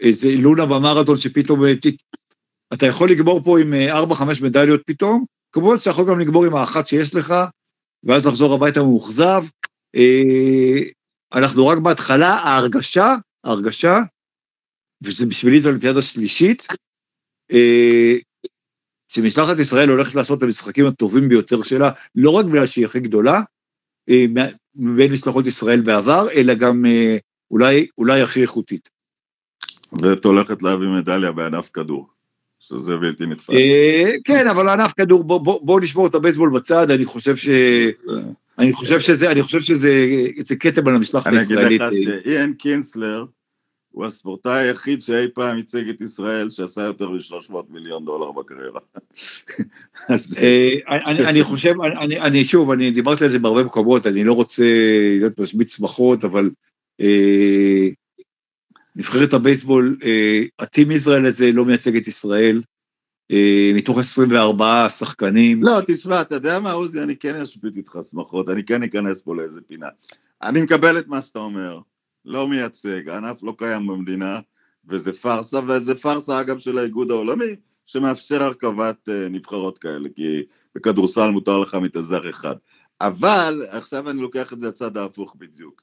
[0.01, 1.61] איזה לונה במרתון שפתאום,
[2.75, 6.87] אתה יכול לגמור פה עם 4-5 מדליות פתאום, כמובן שאתה יכול גם לגמור עם האחת
[6.87, 7.35] שיש לך,
[8.05, 9.43] ואז לחזור הביתה מאוכזב.
[11.35, 13.99] אנחנו רק בהתחלה, ההרגשה, ההרגשה
[15.03, 16.67] וזה בשבילי זו אולימפיאדה שלישית,
[17.53, 18.15] אה,
[19.13, 23.41] שמשלחת ישראל הולכת לעשות את המשחקים הטובים ביותר שלה, לא רק בגלל שהיא הכי גדולה,
[24.09, 24.25] אה,
[24.75, 27.17] בין משלחות ישראל בעבר, אלא גם אה,
[27.51, 28.91] אולי, אולי הכי איכותית.
[30.03, 32.11] ואת הולכת להביא מדליה בענף כדור,
[32.61, 33.55] שזה בלתי נתפס.
[34.25, 37.49] כן, אבל ענף כדור, בואו בוא, בוא נשמור את הבייסבול בצד, אני חושב ש...
[38.59, 41.81] אני חושב שזה, אני חושב שזה כתם על המשלחת הישראלית.
[41.81, 43.25] אני אגיד לך שאיין קינסלר,
[43.91, 48.81] הוא הספורטאי היחיד שאי פעם ייצג את ישראל שעשה יותר מ-300 מיליון דולר בקריירה.
[50.39, 50.69] אה,
[51.07, 51.75] אני חושב,
[52.21, 54.65] אני שוב, אני דיברתי על זה בהרבה מקומות, אני לא רוצה
[55.19, 56.51] להיות משמיץ שמחות, אבל
[57.01, 57.89] אה,
[58.99, 62.63] נבחרת הבייסבול, אה, הטים ישראל הזה לא מייצג את ישראל,
[63.75, 65.63] מתוך 24 שחקנים.
[65.63, 69.37] לא, תשמע, אתה יודע מה, עוזי, אני כן אשפיט איתך שמחות, אני כן אכנס פה
[69.37, 69.87] לאיזה פינה.
[70.43, 71.81] אני מקבל את מה שאתה אומר.
[72.25, 74.41] לא מייצג, הענף לא קיים במדינה,
[74.89, 77.57] וזה פארסה, וזה פארסה אגב של האיגוד העולמי,
[77.87, 80.43] שמאפשר הרכבת uh, נבחרות כאלה, כי
[80.75, 82.57] בכדורסל מותר לך מתאזר אחד.
[83.01, 85.83] אבל, עכשיו אני לוקח את זה הצד ההפוך בדיוק.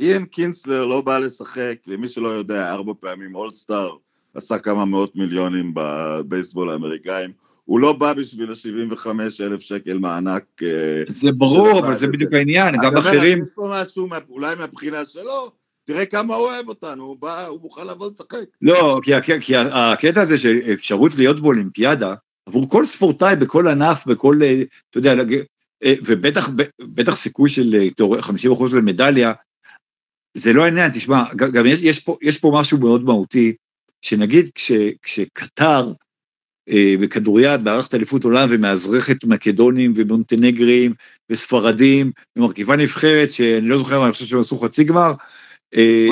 [0.00, 3.90] איין קינסלר לא בא לשחק, למי שלא יודע, ארבע פעמים אולסטאר,
[4.34, 7.30] עשה כמה מאות מיליונים בבייסבול האמריקאים,
[7.64, 9.06] הוא לא בא בשביל ה-75
[9.40, 10.44] אלף שקל מענק.
[10.62, 13.42] אה, זה ברור, אבל זה בדיוק העניין, גם אחרים...
[13.42, 15.50] יש פה משהו, אולי מהבחינה שלו,
[15.84, 18.44] תראה כמה הוא אוהב אותנו, הוא בא, הוא מוכן לבוא לשחק.
[18.62, 22.14] לא, כי, כי הקטע הזה של אפשרות להיות באולימפיאדה,
[22.46, 25.14] עבור כל ספורטאי בכל ענף, בכל, אה, אתה יודע,
[25.84, 27.88] אה, ובטח בטח סיכוי של
[28.20, 29.32] 50 אחוז למדליה,
[30.38, 33.54] זה לא העניין, תשמע, גם יש, יש, פה, יש פה משהו מאוד מהותי,
[34.02, 34.72] שנגיד כש,
[35.02, 35.92] כשקטר
[36.68, 40.94] אה, בכדוריד מארחת אליפות עולם ומאזרחת מקדונים ומונטנגרים
[41.30, 45.12] וספרדים ומרכיבה נבחרת שאני לא זוכר, אני חושב שהם עשו חצי גמר,
[45.74, 46.08] אה,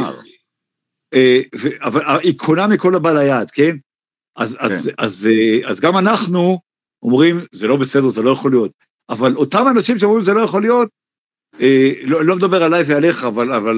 [1.15, 1.41] אה,
[1.83, 3.77] אבל היא קונה מכל הבא ליד, כן?
[4.37, 4.65] אז, כן.
[4.65, 5.29] אז, אז,
[5.69, 6.59] אז גם אנחנו
[7.03, 8.73] אומרים, זה לא בסדר, זה לא יכול להיות.
[9.09, 10.95] אבל אותם אנשים שאומרים זה לא יכול להיות, אה,
[12.07, 13.77] לא, לא מדבר עליי ועליך, אבל, אבל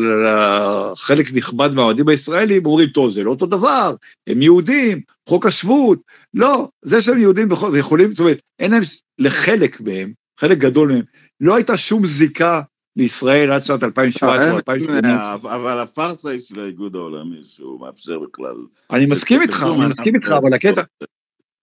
[0.97, 3.95] חלק נכבד מהאוהדים הישראלים אומרים, טוב, זה לא אותו דבר,
[4.27, 5.99] הם יהודים, חוק השבות.
[6.35, 8.83] לא, זה שהם יהודים ויכולים, זאת אומרת, אין להם,
[9.19, 11.03] לחלק מהם, חלק גדול מהם,
[11.41, 12.61] לא הייתה שום זיקה
[12.97, 15.35] לישראל עד שנת 2017 או 2018.
[15.35, 18.55] אבל הפארסה היא של האיגוד העולמי, שהוא מאפשר בכלל...
[18.91, 20.83] אני מסכים איתך, אני מסכים איתך, אבל הקטע...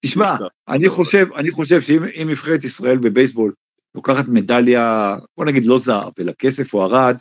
[0.06, 0.36] תשמע,
[0.67, 3.51] אני חושב, אני חושב שאם נבחרת ישראל בבייסבול
[3.95, 7.17] לוקחת מדליה, בוא נגיד לא זהב, אלא כסף או ארד,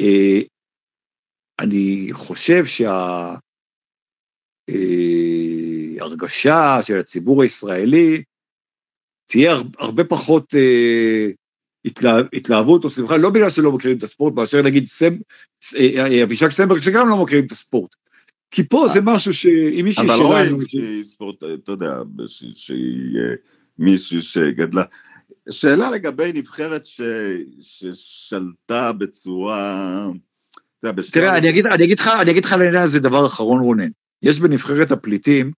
[0.00, 0.40] אה,
[1.60, 2.64] אני חושב
[5.96, 8.22] שההרגשה של הציבור הישראלי
[9.26, 10.54] תהיה הרבה פחות
[12.32, 14.84] התלהבות או שמחה, לא בגלל שלא מכירים את הספורט, מאשר נגיד
[16.22, 17.94] אבישג סמברג שגם לא מכירים את הספורט.
[18.50, 20.14] כי פה זה משהו שאם מישהי שלנו...
[20.14, 22.02] אבל רואים שהיא ספורט, אתה יודע,
[22.54, 23.18] שהיא
[23.78, 24.84] מישהי שגדלה.
[25.50, 27.00] שאלה לגבי נבחרת ש...
[27.60, 30.06] ששלטה בצורה...
[31.12, 33.88] תראה, אני אגיד, אני אגיד לך, אני אגיד לך לעניין הזה דבר אחרון, רונן.
[34.22, 35.52] יש בנבחרת הפליטים,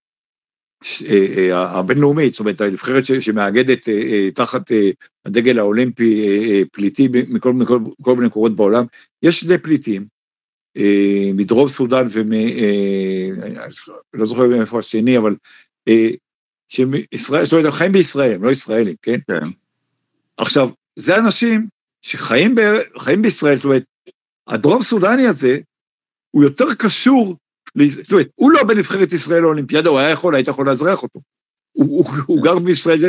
[1.09, 4.71] אה, אה, הבינלאומית, זאת אומרת, הנבחרת שמאגדת אה, תחת
[5.25, 6.23] הדגל האולימפי
[6.71, 8.85] פליטים מכל, מכל, מכל מיני מקומות בעולם,
[9.23, 10.05] יש שני פליטים,
[11.33, 12.31] מדרום סודאן ומ...
[14.13, 15.35] לא זוכר מאיפה השני, אבל
[16.69, 19.19] שישראל, זאת אומרת, הם חיים בישראל, הם לא ישראלים, כן?
[19.27, 19.47] כן.
[20.41, 21.67] עכשיו, זה אנשים
[22.01, 22.61] שחיים ב,
[23.21, 23.83] בישראל, זאת אומרת,
[24.47, 25.57] הדרום סודני הזה,
[26.31, 27.35] הוא יותר קשור,
[27.87, 31.19] זאת אומרת, הוא לא בנבחרת ישראל לאולימפיאדה, הוא היה יכול, היית יכול לאזרח אותו.
[31.71, 32.99] הוא, הוא, הוא גר בישראל,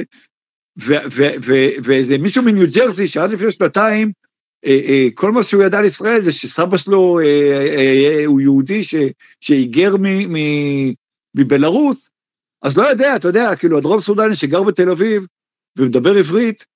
[1.85, 4.13] ואיזה מישהו מניו ג'רזי, שעד לפני שנתיים,
[4.65, 8.83] אה, אה, כל מה שהוא ידע על ישראל זה שסבא שלו אה, הוא יהודי
[9.41, 9.95] שהיגר
[11.37, 12.11] מבלארוס,
[12.63, 15.27] אז לא יודע, אתה יודע, כאילו, הדרום סודני שגר בתל אביב
[15.79, 16.72] ומדבר עברית,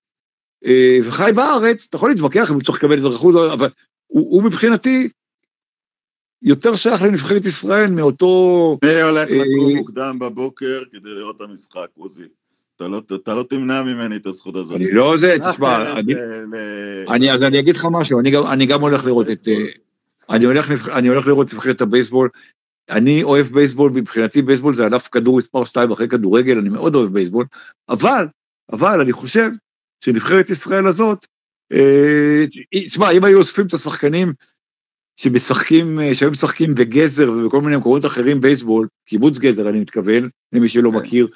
[1.04, 3.68] וחי בארץ, אתה יכול להתווכח אם הוא צריך לקבל אזרחות, אבל
[4.06, 5.08] הוא, הוא מבחינתי
[6.42, 8.78] יותר שייך לנבחרת ישראל מאותו...
[8.82, 12.24] אני הולך אה, לקום מוקדם בבוקר כדי לראות את המשחק, עוזי.
[12.76, 14.76] אתה לא, אתה לא תמנע ממני את הזכות הזאת.
[14.76, 16.14] אני לא זה, תשמע, אני,
[17.08, 19.38] אני, אז אני אגיד לך משהו, אני גם, אני גם הולך לראות את...
[20.30, 22.28] אני הולך, אני הולך לראות את נבחרת הבייסבול,
[22.90, 27.12] אני אוהב בייסבול, מבחינתי בייסבול זה ענף כדור מספר 2 אחרי כדורגל, אני מאוד אוהב
[27.12, 27.44] בייסבול,
[27.88, 28.26] אבל,
[28.72, 29.50] אבל אני חושב
[30.06, 31.26] שנבחרת ישראל הזאת,
[32.88, 34.32] תשמע, אה, אם היו אוספים את השחקנים
[35.16, 40.90] שמשחקים, שהיו משחקים בגזר ובכל מיני מקומות אחרים בייסבול, קיבוץ גזר אני מתכוון, למי שלא
[40.90, 40.96] כן.
[40.96, 41.28] מכיר,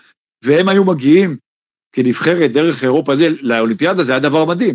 [0.45, 1.37] והם היו מגיעים
[1.93, 4.75] כנבחרת דרך אירופה, זה, לאולימפיאדה זה היה דבר מדהים.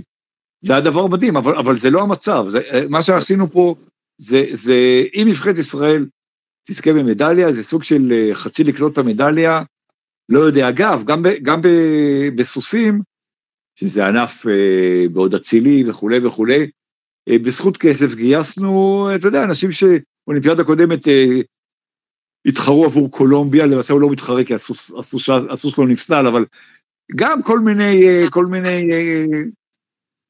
[0.62, 2.46] זה היה דבר מדהים, אבל, אבל זה לא המצב.
[2.48, 3.76] זה, מה שעשינו פה,
[4.18, 6.06] זה, זה אם נבחרת ישראל
[6.68, 9.64] תזכה במדליה, זה סוג של אה, חצי לקלוט את המדליה.
[10.30, 11.68] לא יודע, אגב, גם, ב, גם ב,
[12.36, 13.02] בסוסים,
[13.76, 16.70] שזה ענף אה, מאוד אצילי וכולי וכולי,
[17.30, 21.42] אה, בזכות כסף גייסנו, אתה יודע, אנשים שאולימפיאדה קודמת אה,
[22.46, 26.46] התחרו עבור קולומביה, למעשה הוא לא מתחרה כי הסוס, הסוס, הסוס לא נפסל, אבל
[27.16, 28.82] גם כל מיני, כל מיני,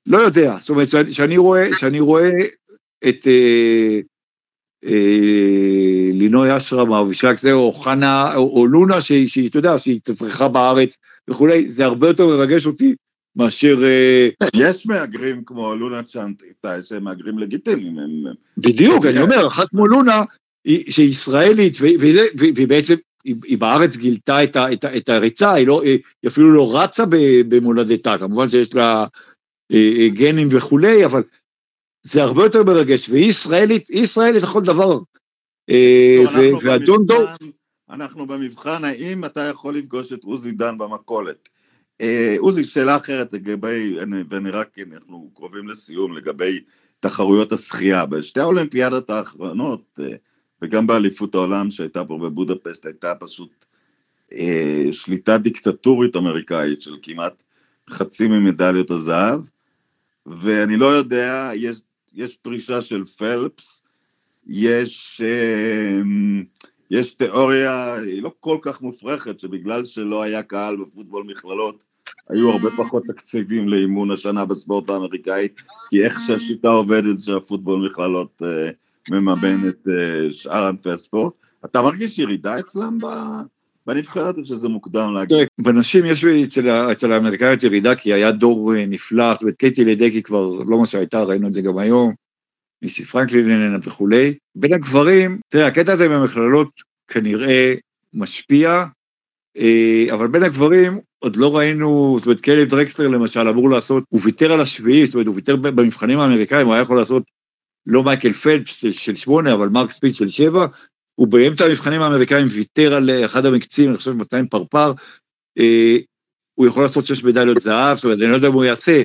[0.05, 2.29] לא יודע, זאת אומרת, שאני רואה, שאני רואה
[3.09, 3.27] את...
[3.27, 3.99] אה,
[4.85, 10.47] אה, לינוי אשרם, אבישג זה, או חנה, או, או לונה, שהיא, אתה יודע, שהיא תזריחה
[10.47, 10.97] בארץ
[11.29, 12.95] וכולי, זה הרבה יותר מרגש אותי
[13.35, 13.77] מאשר...
[13.83, 18.23] אה, יש מהגרים כמו לונה צ'אנטה, שהם מהגרים לגיטימיים.
[18.57, 20.23] בדיוק, אני אומר, אחת כמו לונה,
[20.67, 21.77] שהיא ישראלית,
[22.37, 22.95] והיא בעצם,
[23.25, 27.03] היא בארץ גילתה את, ה, את, ה, את הריצה, היא, לא, היא אפילו לא רצה
[27.47, 29.05] במולדתה, כמובן שיש לה
[29.71, 31.23] אה, גנים וכולי, אבל
[32.03, 34.99] זה הרבה יותר מרגש, והיא ישראלית, היא ישראלית לכל דבר.
[35.69, 36.23] אה,
[37.05, 37.25] דור...
[37.89, 41.49] אנחנו במבחן האם אתה יכול לפגוש את עוזי דן במכולת.
[42.01, 43.97] אה, עוזי, שאלה אחרת לגבי,
[44.29, 46.59] ואני רק, אנחנו קרובים לסיום, לגבי
[46.99, 48.05] תחרויות השחייה.
[48.05, 50.15] בשתי האולימפיאדות האחרונות, אה,
[50.61, 53.65] וגם באליפות העולם שהייתה פה בבודפשט, הייתה פשוט
[54.91, 57.43] שליטה דיקטטורית אמריקאית של כמעט
[57.89, 59.41] חצי ממדליות הזהב,
[60.25, 61.77] ואני לא יודע, יש,
[62.13, 63.83] יש פרישה של פלפס,
[64.47, 66.43] יש, אמ,
[66.91, 71.83] יש תיאוריה, היא לא כל כך מופרכת, שבגלל שלא היה קהל בפוטבול מכללות,
[72.29, 75.47] היו הרבה פחות תקציבים לאימון השנה בספורט האמריקאי,
[75.89, 78.73] כי איך שהשיטה עובדת שהפוטבול מכללות uh,
[79.09, 81.33] מממן את uh, שאר ענפי הספורט.
[81.65, 83.05] אתה מרגיש ירידה אצלם ב...
[83.87, 85.47] בנבחרת או שזה מוקדם להגיד?
[85.61, 90.23] בנשים יש אצל, אצל האמריקאיות ירידה כי היה דור אה, נפלא, זאת אומרת קייטי לדקי
[90.23, 92.13] כבר לא מה שהייתה, ראינו את זה גם היום,
[92.85, 94.33] ניסי פרנקלין וכולי.
[94.55, 96.69] בין הגברים, תראה, הקטע הזה עם המכללות
[97.07, 97.73] כנראה
[98.13, 98.85] משפיע,
[99.57, 104.21] אה, אבל בין הגברים עוד לא ראינו, זאת אומרת קלב דרקסלר למשל אמור לעשות, הוא
[104.23, 107.23] ויתר על השביעי, זאת אומרת הוא ויתר במבחנים האמריקאים, הוא היה יכול לעשות
[107.87, 110.65] לא מייקל פלפס של שמונה, אבל מרק ספיץ של שבע,
[111.15, 114.91] הוא באמצע המבחנים האמריקאים ויתר על אחד המקצים, אני חושב 200 פרפר,
[115.57, 115.97] אה,
[116.55, 119.01] הוא יכול לעשות שש מדליות זהב, זאת אומרת, אני לא יודע מה הוא יעשה.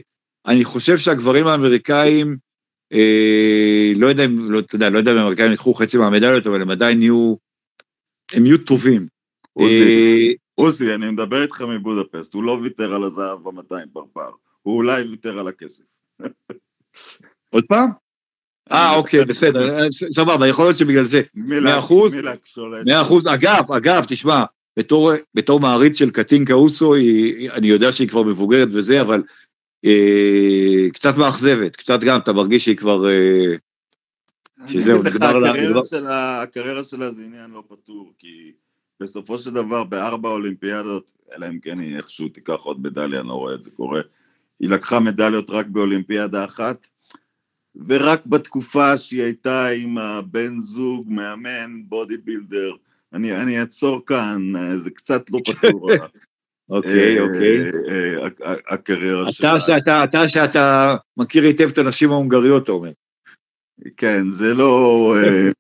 [0.47, 2.37] אני חושב שהגברים האמריקאים,
[3.97, 6.71] לא יודע אם, לא, אתה יודע, לא יודע אם האמריקאים יקחו חצי מהמדליות, אבל הם
[6.71, 7.35] עדיין יהיו,
[8.33, 9.07] הם יהיו טובים.
[9.53, 14.31] עוזי, עוזי, אני מדבר איתך מבודפסט, הוא לא ויתר על הזהב ב-200 פרפר,
[14.63, 15.85] הוא אולי ויתר על הכסף.
[17.55, 17.91] עוד פעם?
[18.73, 19.77] אה, אוקיי, בסדר,
[20.17, 21.23] סבבה, יכול להיות שבגלל זה.
[21.35, 22.13] מאה אחוז,
[22.87, 24.45] מאה אחוז, אגב, אגב, תשמע,
[24.77, 26.95] בתור, בתור מעריץ של קטינקה אוסו,
[27.53, 29.23] אני יודע שהיא כבר מבוגרת וזה, אבל
[29.85, 33.11] אה, קצת מאכזבת, קצת גם, אתה מרגיש שהיא כבר...
[33.11, 33.55] אה,
[34.67, 35.53] שזהו, נגמר לה...
[36.43, 38.53] הקריירה שלה זה עניין לא פתור, כי
[39.01, 43.35] בסופו של דבר בארבע אולימפיאדות, אלא אם כן היא איכשהו תיקח עוד מדליה, אני לא
[43.35, 44.01] רואה את זה קורה,
[44.61, 46.87] היא לקחה מדליות רק באולימפיאדה אחת,
[47.87, 52.73] ורק בתקופה שהיא הייתה עם הבן זוג, מאמן, בודי בילדר,
[53.13, 55.91] אני, אני אעצור כאן, זה קצת לא פתור.
[56.71, 57.71] אוקיי, אה, אוקיי.
[57.89, 59.53] אה, הקריירה שלה.
[59.79, 62.91] אתה, אתה שאתה מכיר היטב את הנשים ההונגריות, אתה אומר.
[63.97, 65.15] כן, זה לא...
[65.17, 65.51] אה,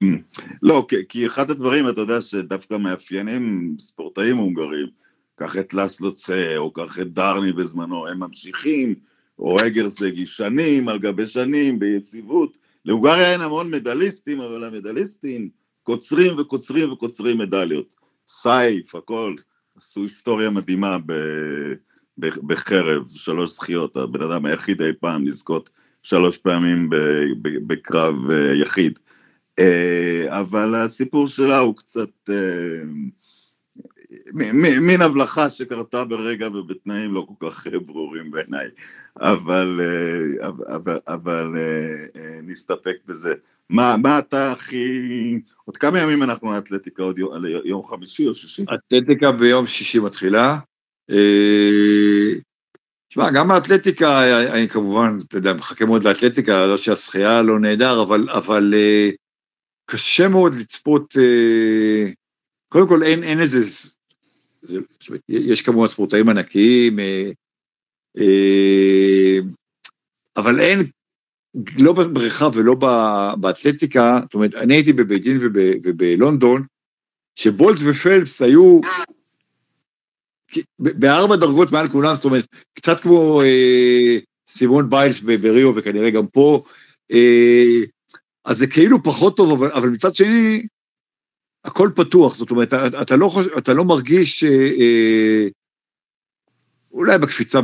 [0.63, 4.87] לא, כי אחד הדברים, אתה יודע, שדווקא מאפיינים ספורטאים הונגרים,
[5.35, 8.95] קח את לסלו צה, או קח את דרני בזמנו, הם ממשיכים,
[9.39, 12.59] או אגרסגי, שנים על גבי שנים, ביציבות.
[12.85, 15.49] להונגריה אין המון מדליסטים, אבל המדליסטים
[15.83, 17.95] קוצרים וקוצרים וקוצרים מדליות.
[18.29, 19.35] סייף, הכל.
[19.81, 21.13] עשו היסטוריה מדהימה ב...
[22.19, 25.71] בחרב, שלוש זכיות, הבן אדם היחיד אי פעם לזכות
[26.03, 26.91] שלוש פעמים
[27.43, 28.99] בקרב אה, יחיד.
[29.59, 32.83] אה, אבל הסיפור שלה הוא קצת אה,
[34.81, 38.69] מין הבלחה שקרתה ברגע ובתנאים לא כל כך ברורים בעיניי,
[39.21, 39.81] אבל,
[40.67, 41.55] אבל, אבל
[42.43, 43.35] נסתפק בזה.
[43.71, 44.85] מה, מה אתה הכי...
[45.65, 47.03] עוד כמה ימים אנחנו לאתלטיקה?
[47.03, 47.33] עוד יום,
[47.65, 48.65] יום חמישי או שישי?
[48.75, 50.59] אתלטיקה ביום שישי מתחילה.
[53.09, 58.31] תשמע, גם האתלטיקה, אני כמובן, אתה יודע, מחכה מאוד לאתלטיקה, לא שהשחייה לא נהדר, אבל,
[58.31, 58.75] אבל
[59.91, 61.15] קשה מאוד לצפות,
[62.69, 63.59] קודם כל אין, אין איזה,
[64.63, 64.79] זה,
[65.29, 66.99] יש כמובן ספורטאים ענקיים,
[70.37, 70.91] אבל אין,
[71.79, 72.75] לא בבריכה ולא
[73.41, 75.39] באתלטיקה, זאת אומרת, אני הייתי בבייג'ין
[75.85, 76.63] ובלונדון,
[77.37, 78.81] שבולט ופלפס היו
[80.79, 86.63] בארבע דרגות מעל כולם, זאת אומרת, קצת כמו אה, סימון ביילס בריו וכנראה גם פה,
[87.13, 87.81] אה,
[88.45, 90.67] אז זה כאילו פחות טוב, אבל, אבל מצד שני,
[91.65, 95.49] הכל פתוח, זאת אומרת, אתה, אתה, לא, אתה לא מרגיש, אה, אה,
[96.93, 97.61] אולי בקפיצה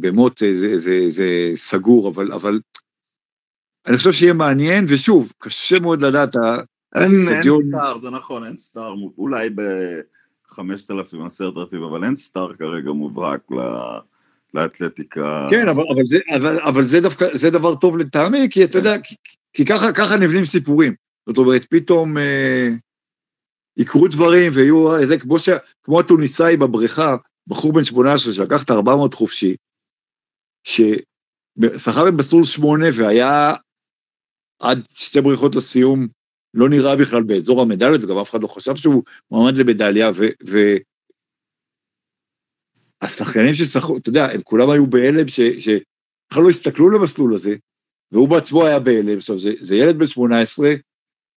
[0.00, 2.60] במוט זה, זה, זה סגור, אבל, אבל
[3.86, 6.36] אני חושב שיהיה מעניין, ושוב, קשה מאוד לדעת,
[6.94, 7.14] אין, אין
[7.60, 9.60] סטאר, זה נכון, אין סטאר, אולי ב...
[10.50, 13.40] חמשת אלפים, עשרת אלפים, אבל אין סטאר כרגע מובהק
[14.54, 15.48] לאתלטיקה.
[15.50, 18.98] כן, אבל, אבל, זה, אבל, אבל זה דווקא, זה דבר טוב לטעמי, כי אתה יודע,
[18.98, 19.14] כי,
[19.52, 20.94] כי ככה, ככה נבנים סיפורים.
[21.26, 22.68] זאת אומרת, פתאום אה,
[23.76, 25.48] יקרו דברים ויהיו, זה כמו, ש,
[25.82, 27.16] כמו הטוניסאי בבריכה,
[27.46, 29.56] בחור בן 18 שלקח את 400 חופשי,
[30.64, 33.52] ששחה במסלול שמונה והיה
[34.60, 36.06] עד שתי בריכות לסיום
[36.54, 40.10] לא נראה בכלל באזור המדליות, וגם אף אחד לא חשב שהוא מועמד למדליה,
[43.02, 47.56] והשחקנים ששחקו, אתה יודע, הם כולם היו בהלם, שבכלל לא הסתכלו למסלול הזה,
[48.12, 49.16] והוא בעצמו היה בהלם.
[49.16, 50.70] עכשיו, זה, זה ילד בן 18,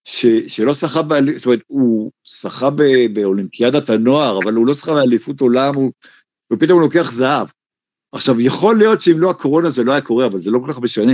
[0.04, 2.70] ש, שלא שחה, באליפות, זאת אומרת, הוא שחה
[3.14, 5.92] באולימפיאדת הנוער, אבל הוא לא שחה באליפות עולם, הוא,
[6.54, 7.48] ופתאום הוא לוקח זהב.
[8.12, 10.80] עכשיו, יכול להיות שאם לא הקורונה זה לא היה קורה, אבל זה לא כל כך
[10.82, 11.14] משנה.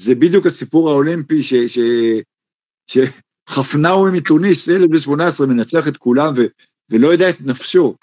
[0.00, 1.78] זה בדיוק הסיפור האולימפי ש, ש,
[2.86, 2.98] ש,
[3.48, 6.42] חפנאווי מתוניס, ילד בן 18, מנצח את כולם ו,
[6.90, 7.94] ולא יודע את נפשו.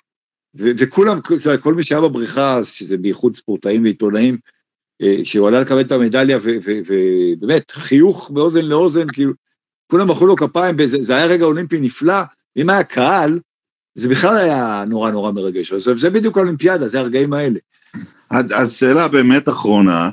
[0.57, 1.19] ו, וכולם,
[1.61, 4.37] כל מי שהיה בבריכה, שזה בייחוד ספורטאים ועיתונאים,
[5.01, 9.33] אה, שהוא עלה לקבל את המדליה, ובאמת, חיוך מאוזן לאוזן, כאילו,
[9.87, 12.21] כולם מחאו לו כפיים, וזה, זה היה רגע אולימפי נפלא,
[12.57, 13.39] אם היה קהל,
[13.95, 15.73] זה בכלל היה נורא נורא מרגש.
[15.73, 17.59] אז זה בדיוק האולימפיאדה, זה הרגעים האלה.
[18.29, 20.09] אז, אז שאלה באמת אחרונה,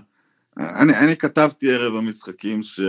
[0.58, 2.80] אני, אני כתבתי ערב המשחקים ש...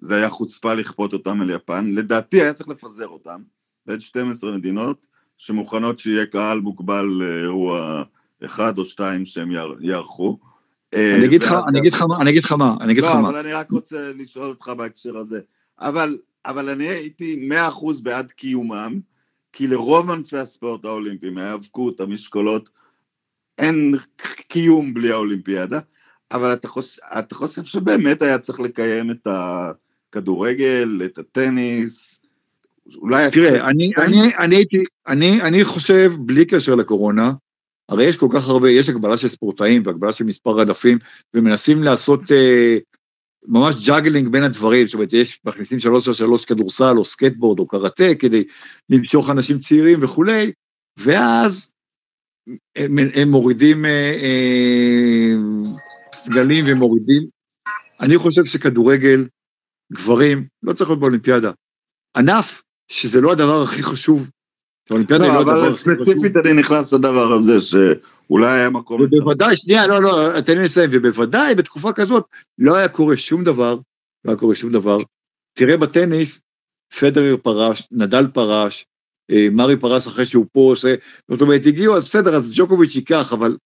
[0.00, 3.42] זה היה חוצפה לכפות אותם אל יפן, לדעתי היה צריך לפזר אותם
[3.86, 5.06] בין 12 מדינות
[5.38, 8.02] שמוכנות שיהיה קהל מוגבל לאירוע
[8.44, 10.38] אחד או שתיים שהם יערכו.
[10.94, 13.10] אה, אני אגיד לך, אני אגיד לך מה, אני אגיד לך מה, אני אגיד לך
[13.10, 13.28] לא, מה.
[13.28, 15.40] אבל אני רק רוצה לשאול אותך בהקשר הזה.
[15.80, 19.00] אבל, אבל אני הייתי מאה אחוז בעד קיומם,
[19.52, 22.70] כי לרוב ענפי הספורט האולימפיים, ההיאבקות, המשקולות,
[23.58, 23.94] אין
[24.48, 25.78] קיום בלי האולימפיאדה,
[26.34, 29.28] אבל אתה חושב, אתה חושב שבאמת היה צריך לקיים את.
[30.14, 32.22] הכדורגל, את הטניס,
[32.96, 33.30] אולי...
[33.30, 37.32] תראה, אני, אני, אני, הייתי, אני, אני חושב, בלי קשר לקורונה,
[37.88, 40.98] הרי יש כל כך הרבה, יש הגבלה של ספורטאים והגבלה של מספר ענפים,
[41.34, 42.76] ומנסים לעשות אה,
[43.48, 47.66] ממש juggling בין הדברים, זאת אומרת, יש, מכניסים שלוש על שלוש כדורסל או סקייטבורד או
[47.66, 48.44] קראטה כדי
[48.90, 50.52] למשוך אנשים צעירים וכולי,
[50.98, 51.72] ואז
[52.76, 53.90] הם, הם מורידים אה,
[54.22, 55.34] אה,
[56.14, 57.26] סגלים ומורידים,
[58.00, 59.26] אני חושב שכדורגל,
[59.92, 61.50] גברים, לא צריך להיות באולימפיאדה.
[62.16, 64.30] ענף שזה לא הדבר הכי חשוב.
[64.90, 65.92] האולימפיאדה לא, היא לא הדבר הכי חשוב.
[65.92, 69.00] אבל ספציפית אני נכנס לדבר הזה, שאולי היה מקום...
[69.00, 72.24] ובוודאי, שנייה, לא, לא, תן לי לסיים, ובוודאי בתקופה כזאת
[72.58, 73.74] לא היה קורה שום דבר,
[74.24, 74.98] לא היה קורה שום דבר.
[75.54, 76.40] תראה בטניס,
[77.00, 78.86] פדרר פרש, נדל פרש,
[79.30, 80.94] אה, מרי פרש אחרי שהוא פה עושה,
[81.30, 83.56] זאת אומרת, הגיעו, אז בסדר, אז ג'וקוביץ' ייקח, אבל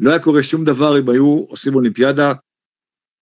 [0.00, 2.32] לא היה קורה שום דבר אם היו עושים אולימפיאדה.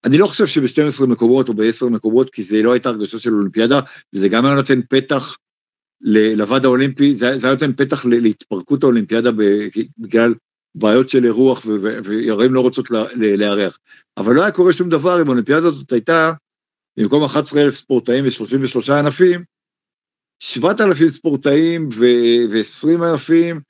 [0.05, 3.81] אני לא חושב שב-12 מקומות או ב-10 מקומות, כי זה לא הייתה הרגשה של אולימפיאדה,
[4.13, 5.37] וזה גם היה נותן פתח
[6.37, 9.31] לוועד האולימפי, זה, זה היה נותן פתח להתפרקות האולימפיאדה
[9.99, 10.35] בגלל
[10.75, 11.67] בעיות של אירוח,
[12.05, 12.91] וערים לא רוצות
[13.39, 13.79] לארח.
[14.17, 16.33] אבל לא היה קורה שום דבר אם האולימפיאדה הזאת הייתה,
[16.97, 19.45] במקום 11,000 ספורטאים ו-33 ענפים,
[20.39, 23.61] 7,000 ספורטאים ו-20 ענפים,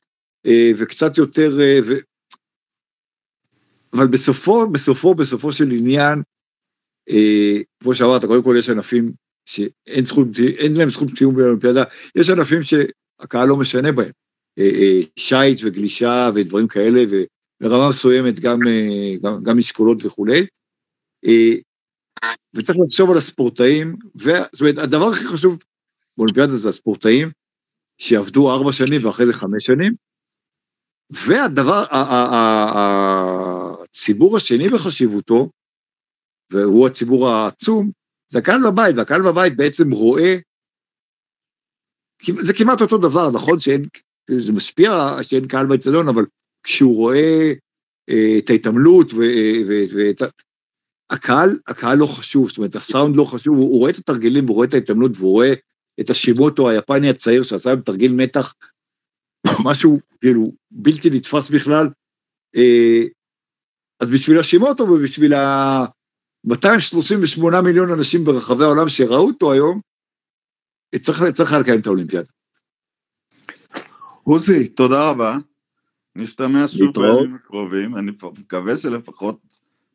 [0.46, 1.78] אה, וקצת יותר, אה.
[3.94, 6.22] אבל בסופו, בסופו, בסופו של עניין,
[7.10, 9.12] אה, כמו שאמרת, קודם כל יש ענפים
[9.46, 10.28] שאין זכות,
[10.58, 11.84] אין להם זכות קיום באולימפיאדה,
[12.16, 14.10] יש ענפים שהקהל לא משנה בהם,
[15.18, 17.04] שיט וגלישה ודברים כאלה,
[17.60, 18.58] וברמה מסוימת גם,
[19.22, 20.46] גם, גם משקולות וכולי.
[22.54, 25.58] וצריך לחשוב על הספורטאים, זאת אומרת, הדבר הכי חשוב
[26.16, 27.30] באולימפיאדה זה הספורטאים,
[27.98, 29.94] שיעבדו ארבע שנים ואחרי זה חמש שנים,
[31.14, 31.84] והדבר,
[33.90, 35.50] הציבור השני בחשיבותו,
[36.52, 37.90] והוא הציבור העצום,
[38.30, 40.34] זה הקהל בבית, והקהל בבית בעצם רואה,
[42.22, 43.82] זה כמעט אותו דבר, נכון שאין,
[44.30, 46.24] זה משפיע שאין קהל באצטדיון, אבל
[46.62, 47.52] כשהוא רואה
[48.10, 49.12] אה, את ההתעמלות
[49.94, 50.22] ואת
[51.10, 54.54] הקהל, הקהל לא חשוב, זאת אומרת, הסאונד לא חשוב, הוא, הוא רואה את התרגילים, הוא
[54.54, 55.52] רואה את ההתעמלות, והוא רואה
[56.00, 58.54] את השימוטו היפני הצעיר שעשה עם תרגיל מתח,
[59.68, 61.88] משהו כאילו בלתי נתפס בכלל.
[62.56, 63.02] אה,
[64.00, 69.80] אז בשביל השימוטו ובשביל ה-238 מיליון אנשים ברחבי העולם שראו אותו היום,
[71.00, 72.28] צריך, צריך לקיים את האולימפיאדה.
[74.22, 75.36] עוזי, תודה רבה.
[76.16, 79.38] נשתמע שוב בימים הקרובים, אני מקווה שלפחות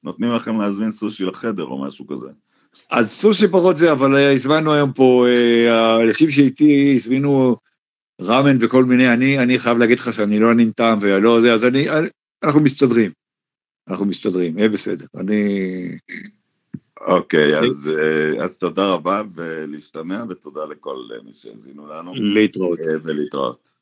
[0.03, 2.29] נותנים לכם להזמין סושי לחדר או משהו כזה.
[2.89, 7.55] אז סושי פחות זה, אבל אה, הזמנו היום פה, אה, האנשים שאיתי הזמינו
[8.19, 11.87] ראמן וכל מיני, אני, אני חייב להגיד לך שאני לא טעם ולא זה, אז אני,
[12.43, 13.11] אנחנו מסתדרים.
[13.87, 15.05] אנחנו מסתדרים, יהיה בסדר.
[15.17, 15.97] אני...
[17.01, 22.13] אוקיי, אז, אה, אז תודה רבה ולהשתמע, ותודה לכל מי שהאזינו לנו.
[22.15, 22.79] להתראות.
[23.03, 23.78] ולהתראות.